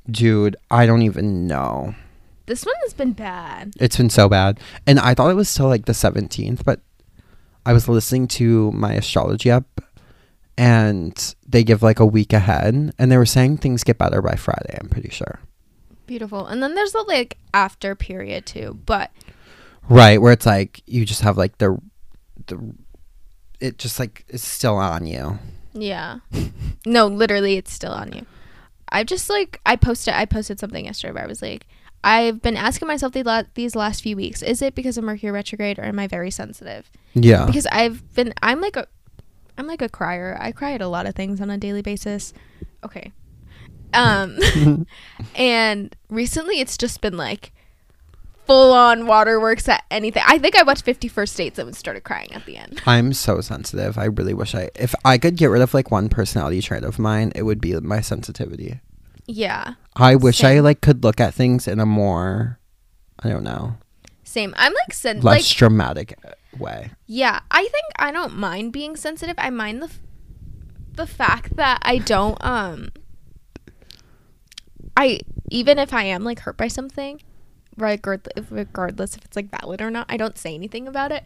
[0.10, 1.96] Dude, I don't even know.
[2.46, 3.74] This one has been bad.
[3.80, 4.60] It's been so bad.
[4.86, 6.80] And I thought it was till like the 17th, but
[7.66, 9.82] I was listening to my astrology app
[10.58, 14.36] and they give like a week ahead and they were saying things get better by
[14.36, 15.40] Friday, I'm pretty sure.
[16.06, 16.46] Beautiful.
[16.46, 18.80] And then there's the like after period too.
[18.86, 19.12] But
[19.90, 21.78] Right, where it's like you just have like the
[22.48, 22.74] the
[23.60, 25.40] it just like is still on you.
[25.74, 26.20] yeah.
[26.86, 28.26] no, literally it's still on you.
[28.90, 31.68] I just like I posted I posted something yesterday where I was like
[32.06, 35.32] I've been asking myself the la- these last few weeks, is it because of Mercury
[35.32, 36.92] retrograde or am I very sensitive?
[37.16, 37.48] Yeah.
[37.48, 38.88] Because I've been I'm like a
[39.58, 40.38] I'm like a crier.
[40.40, 42.32] I cry at a lot of things on a daily basis.
[42.84, 43.12] Okay.
[43.96, 44.38] Um
[45.36, 47.52] and recently it's just been like
[48.46, 50.22] full on waterworks at anything.
[50.28, 52.84] I think I watched 51st Dates and started crying at the end.
[52.86, 53.98] I'm so sensitive.
[53.98, 57.00] I really wish I if I could get rid of like one personality trait of
[57.00, 58.80] mine, it would be my sensitivity.
[59.26, 59.74] Yeah.
[59.96, 62.60] I wish I like could look at things in a more
[63.20, 63.78] I don't know,
[64.24, 64.54] Same.
[64.58, 66.92] I'm like sen- less like dramatic uh, way.
[67.06, 69.36] yeah, I think I don't mind being sensitive.
[69.38, 70.00] I mind the f-
[70.94, 72.90] the fact that I don't um
[74.98, 75.20] I
[75.50, 77.22] even if I am like hurt by something,
[77.78, 81.26] regard- regardless if it's like valid or not, I don't say anything about it.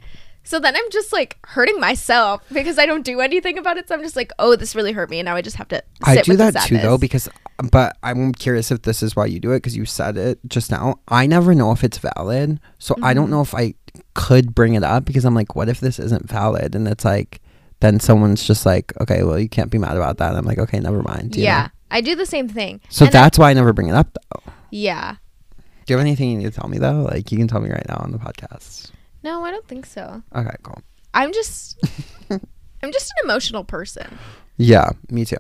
[0.50, 3.88] So then I'm just like hurting myself because I don't do anything about it.
[3.88, 5.76] So I'm just like, oh, this really hurt me, and now I just have to.
[5.78, 7.30] Sit I do that too though because
[7.72, 10.72] but I'm curious if this is why you do it because you said it just
[10.72, 11.02] now.
[11.08, 12.60] I never know if it's valid.
[12.80, 13.30] So I don't Mhm.
[13.32, 13.76] know if I
[14.16, 17.42] could bring it up because I'm like what if this isn't valid and it's like
[17.82, 20.36] then someone's just like okay, well you can't be mad about that.
[20.36, 21.36] I'm like okay, never mind.
[21.36, 21.68] yeah, know?
[21.92, 22.82] I do the same thing.
[22.90, 24.52] So And I- that's why I never bring it up though.
[24.72, 25.18] yeah.
[25.86, 27.02] Do you have anything you need to tell me though?
[27.12, 28.92] Like you can tell me right now on the podcast.
[29.24, 30.24] No, I don't think so.
[30.36, 30.82] Okay, cool.
[31.14, 31.78] I'm just,
[32.30, 34.18] I'm just an emotional person.
[34.58, 35.38] Yeah, me too.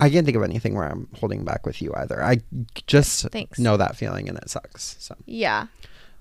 [0.00, 2.22] I can't think of anything where I'm holding back with you either.
[2.22, 2.40] I
[2.86, 3.58] just Thanks.
[3.58, 4.96] know that feeling and it sucks.
[4.98, 5.66] So Yeah.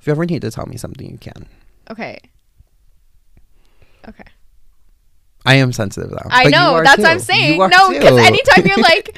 [0.02, 1.48] if you ever need to tell me something, you can.
[1.90, 2.20] Okay.
[4.08, 4.24] Okay.
[5.46, 6.28] I am sensitive though.
[6.30, 6.82] I But know.
[6.84, 7.02] That's too.
[7.04, 7.58] what I'm saying.
[7.60, 9.18] No, because anytime you're like,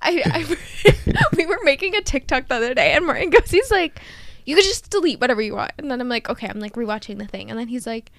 [0.00, 4.00] I, I we were making a TikTok the other day, and Martin goes, he's like,
[4.48, 7.18] you could just delete whatever you want, and then I'm like, okay, I'm like rewatching
[7.18, 8.10] the thing, and then he's like.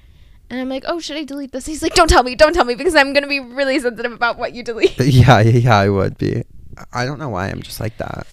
[0.51, 1.67] And I'm like, oh, should I delete this?
[1.67, 4.39] He's like, don't tell me, don't tell me, because I'm gonna be really sensitive about
[4.39, 4.99] what you delete.
[4.99, 6.43] yeah, yeah, yeah, I would be.
[6.91, 8.25] I don't know why I'm just like that.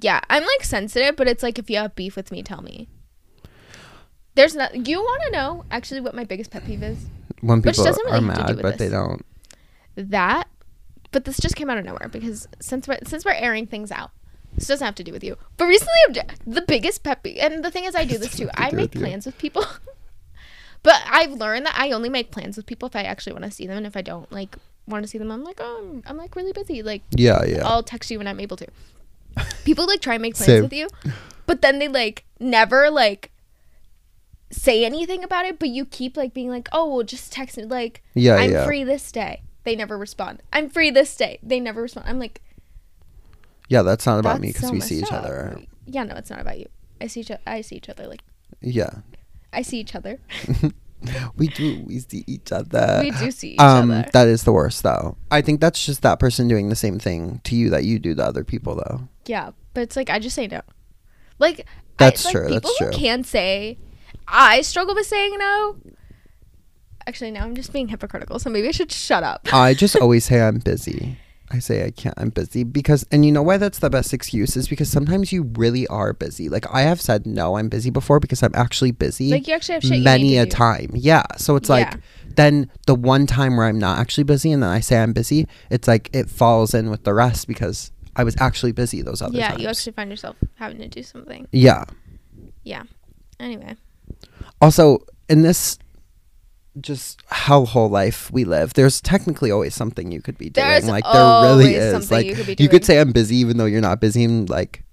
[0.00, 2.88] Yeah, I'm like sensitive, but it's like if you have beef with me, tell me.
[4.36, 4.86] There's not.
[4.86, 7.06] You want to know actually what my biggest pet peeve is?
[7.40, 9.26] When Which people doesn't are really have mad, but they don't.
[9.96, 10.46] that
[11.10, 14.10] but this just came out of nowhere because since we're since we're airing things out
[14.58, 17.70] this doesn't have to do with you but recently the biggest pet peeve and the
[17.70, 19.64] thing is i do this too Doesn't have to i make plans with people
[20.82, 23.50] but i've learned that i only make plans with people if i actually want to
[23.50, 24.56] see them and if i don't like
[24.86, 27.66] want to see them i'm like oh i'm, I'm like really busy like Yeah, yeah.
[27.66, 28.66] i'll text you when i'm able to
[29.64, 30.62] people like try and make plans Same.
[30.62, 30.88] with you
[31.46, 33.30] but then they like never like
[34.50, 37.64] say anything about it but you keep like being like oh well just text me
[37.64, 38.64] like yeah, I'm yeah.
[38.64, 39.42] free this day.
[39.64, 40.42] They never respond.
[40.52, 41.38] I'm free this day.
[41.42, 42.08] They never respond.
[42.08, 42.40] I'm like,
[43.68, 45.24] Yeah, that's not about that's me because so we see each up.
[45.24, 45.60] other.
[45.86, 46.66] Yeah, no, it's not about you.
[47.00, 47.30] I see each.
[47.46, 48.06] I see each other.
[48.06, 48.22] Like
[48.60, 48.90] Yeah.
[49.52, 50.18] I see each other.
[51.36, 51.84] we do.
[51.86, 53.00] We see each other.
[53.02, 54.08] we do see each um, other.
[54.12, 55.16] that is the worst though.
[55.30, 58.14] I think that's just that person doing the same thing to you that you do
[58.14, 59.08] to other people though.
[59.26, 60.60] yeah, but it's like I just say no.
[61.38, 61.66] Like
[61.98, 62.94] That's I, like, true, People that's who true.
[62.94, 63.78] can say,
[64.26, 65.76] I struggle with saying no.
[67.06, 69.48] Actually, now I'm just being hypocritical, so maybe I should shut up.
[69.52, 71.16] I just always say I'm busy.
[71.50, 72.14] I say I can't.
[72.18, 75.44] I'm busy because, and you know why that's the best excuse is because sometimes you
[75.56, 76.48] really are busy.
[76.48, 79.74] Like I have said no, I'm busy before because I'm actually busy Like you actually
[79.74, 80.50] have shit many a do.
[80.50, 80.90] time.
[80.94, 81.22] Yeah.
[81.38, 81.94] So it's like
[82.36, 85.46] then the one time where I'm not actually busy and then I say I'm busy,
[85.70, 89.30] it's like it falls in with the rest because I was actually busy those other
[89.32, 89.38] times.
[89.38, 89.62] Yeah, times.
[89.62, 91.48] you actually find yourself having to do something.
[91.52, 91.84] yeah.
[92.64, 92.82] Yeah.
[93.40, 93.76] Anyway.
[94.60, 95.78] Also, in this
[96.82, 100.66] just hellhole life we live, there's technically always something you could be doing.
[100.66, 102.10] There's like there really is.
[102.10, 104.84] Like you could you could say I'm busy even though you're not busy and like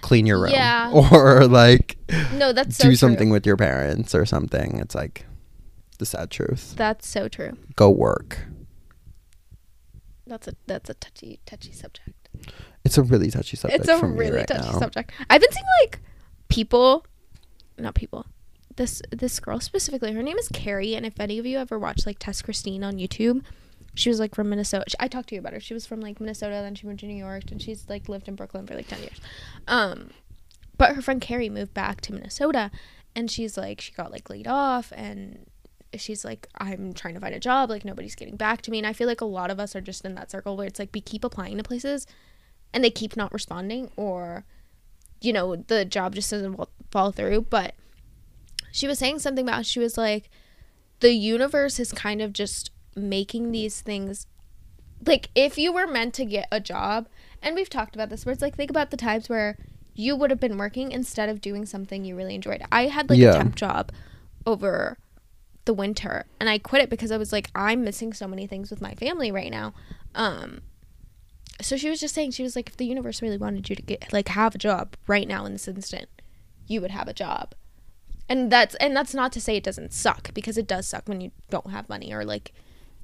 [0.00, 0.52] clean your room.
[0.52, 0.90] Yeah.
[1.12, 1.96] Or like
[2.34, 4.78] No, that's do something with your parents or something.
[4.78, 5.26] It's like
[5.98, 6.74] the sad truth.
[6.76, 7.56] That's so true.
[7.74, 8.46] Go work.
[10.26, 12.28] That's a that's a touchy touchy subject.
[12.84, 13.80] It's a really touchy subject.
[13.84, 14.78] it's a really right touchy now.
[14.78, 15.12] subject.
[15.30, 16.00] I've been seeing like
[16.48, 17.04] people,
[17.78, 18.26] not people.
[18.76, 22.06] This this girl specifically, her name is Carrie, and if any of you ever watched
[22.06, 23.42] like Tess Christine on YouTube,
[23.94, 24.84] she was like from Minnesota.
[25.00, 25.60] I talked to you about her.
[25.60, 28.28] She was from like Minnesota, then she moved to New York, and she's like lived
[28.28, 29.18] in Brooklyn for like ten years.
[29.66, 30.10] Um,
[30.76, 32.70] but her friend Carrie moved back to Minnesota,
[33.14, 35.46] and she's like she got like laid off, and
[35.94, 38.86] she's like I'm trying to find a job, like nobody's getting back to me, and
[38.86, 40.90] I feel like a lot of us are just in that circle where it's like
[40.92, 42.06] we keep applying to places,
[42.74, 44.44] and they keep not responding, or
[45.22, 46.60] you know the job just doesn't
[46.90, 47.74] fall through, but
[48.76, 50.28] she was saying something about she was like
[51.00, 54.26] the universe is kind of just making these things
[55.06, 57.08] like if you were meant to get a job
[57.42, 59.56] and we've talked about this where it's like think about the times where
[59.94, 62.62] you would have been working instead of doing something you really enjoyed.
[62.70, 63.30] I had like Yeah.
[63.30, 63.92] a temp job
[64.44, 64.98] over
[65.64, 68.70] the winter and i quit it because i was like i'm missing so many things
[68.70, 69.72] with my family right now.
[70.14, 70.60] Um
[71.62, 73.82] so she was just saying she was like if the universe really wanted you to
[73.82, 76.08] get like have a job right now in this instant
[76.66, 77.54] you would have a job
[78.28, 81.20] and that's and that's not to say it doesn't suck because it does suck when
[81.20, 82.52] you don't have money or like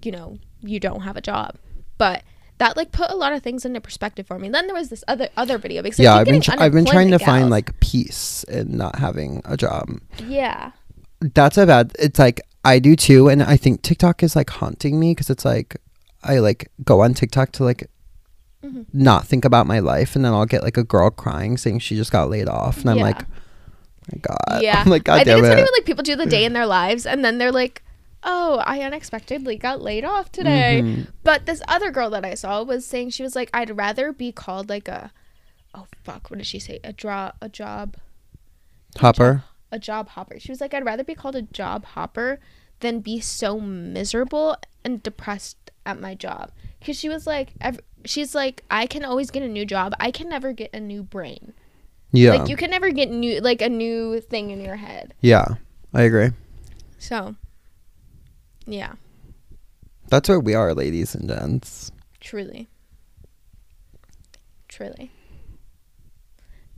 [0.02, 1.56] you know you don't have a job
[1.98, 2.22] but
[2.58, 5.02] that like put a lot of things into perspective for me then there was this
[5.08, 7.78] other other video because yeah, I've been tr- I've been trying to unemployment find like
[7.80, 9.88] peace in not having a job.
[10.26, 10.72] yeah
[11.20, 11.92] That's a bad.
[11.98, 15.44] It's like I do too, and I think TikTok is like haunting me because it's
[15.44, 15.76] like
[16.24, 17.88] I like go on TikTok to like
[18.64, 18.86] Mhm.
[18.92, 21.96] not think about my life, and then I'll get like a girl crying saying she
[21.96, 23.02] just got laid off, and I'm Yeah.
[23.04, 23.22] like,
[24.12, 25.50] my God, yeah I'm like, God i think it's it.
[25.50, 27.82] funny when like people do the day in their lives and then they're like
[28.24, 31.06] oh i unexpectedly got laid off today Mhm.
[31.24, 34.32] But this other girl that I saw was saying she was like, I'd rather be
[34.32, 35.12] called like a,
[35.74, 36.80] oh fuck, what did she say?
[36.82, 37.96] A draw, a job,
[38.98, 39.44] Hopper.
[39.70, 40.38] a job hopper.
[40.38, 42.40] She was like, I'd rather be called a job hopper
[42.80, 46.50] than be so miserable and depressed at my job.
[46.80, 49.94] Because she was like, ev- she's like, I can always get a new job.
[50.00, 51.52] I can never get a new brain.
[52.12, 55.14] Yeah, Like you can never get new, like a new thing in your head.
[55.20, 55.46] yeah,
[55.94, 56.30] I agree.
[56.98, 57.34] So,
[58.66, 58.92] yeah,
[60.08, 61.90] That's where we are, ladies and gents.
[62.20, 62.68] truly,
[64.68, 65.10] truly.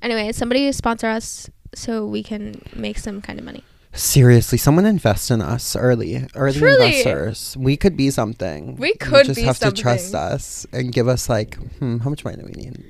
[0.03, 3.65] Anyway, somebody sponsor us so we can make some kind of money.
[3.93, 6.27] Seriously, someone invest in us early.
[6.35, 6.87] Early Truly.
[6.99, 7.57] investors.
[7.57, 8.77] We could be something.
[8.77, 12.25] We You could just have to trust us and give us like, hmm, how much
[12.25, 12.85] money do we need?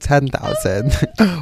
[0.00, 0.96] Ten thousand.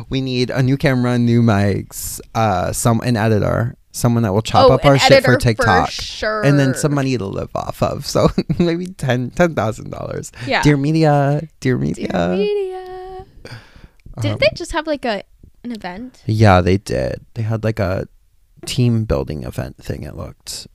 [0.11, 4.71] we need a new camera, new mics, uh, some an editor, someone that will chop
[4.71, 6.43] oh, up our shit for TikTok, sure.
[6.43, 8.07] and then some money to live off of.
[8.07, 8.29] So
[8.59, 10.33] maybe ten ten thousand dollars.
[10.47, 10.63] Yeah.
[10.63, 12.09] Dear media, dear media.
[12.09, 13.25] Dear media.
[14.21, 15.23] Did Um, they just have like a
[15.63, 16.23] an event?
[16.27, 17.25] Yeah, they did.
[17.35, 18.09] They had like a
[18.67, 20.03] team building event thing.
[20.03, 20.67] It looked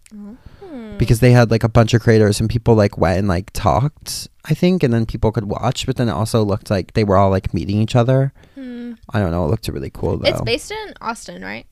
[0.94, 0.98] Hmm.
[0.98, 4.30] because they had like a bunch of creators and people like went and like talked.
[4.46, 5.86] I think, and then people could watch.
[5.86, 8.34] But then it also looked like they were all like meeting each other.
[8.56, 8.94] Hmm.
[9.10, 9.46] I don't know.
[9.46, 10.30] It looked really cool though.
[10.30, 11.66] It's based in Austin, right?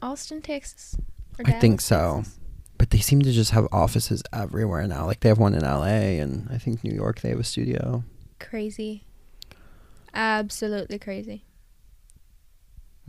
[0.00, 0.96] Austin, Texas.
[1.44, 2.16] I think so.
[2.18, 2.38] Texas?
[2.78, 5.06] But they seem to just have offices everywhere now.
[5.06, 8.02] Like they have one in LA and I think New York they have a studio.
[8.40, 9.04] Crazy.
[10.14, 11.44] Absolutely crazy.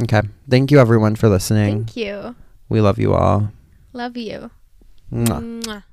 [0.01, 0.21] Okay.
[0.49, 1.86] Thank you everyone for listening.
[1.86, 2.36] Thank you.
[2.69, 3.51] We love you all.
[3.93, 4.51] Love you.
[5.12, 5.36] 嗯啊。
[5.68, 5.84] 啊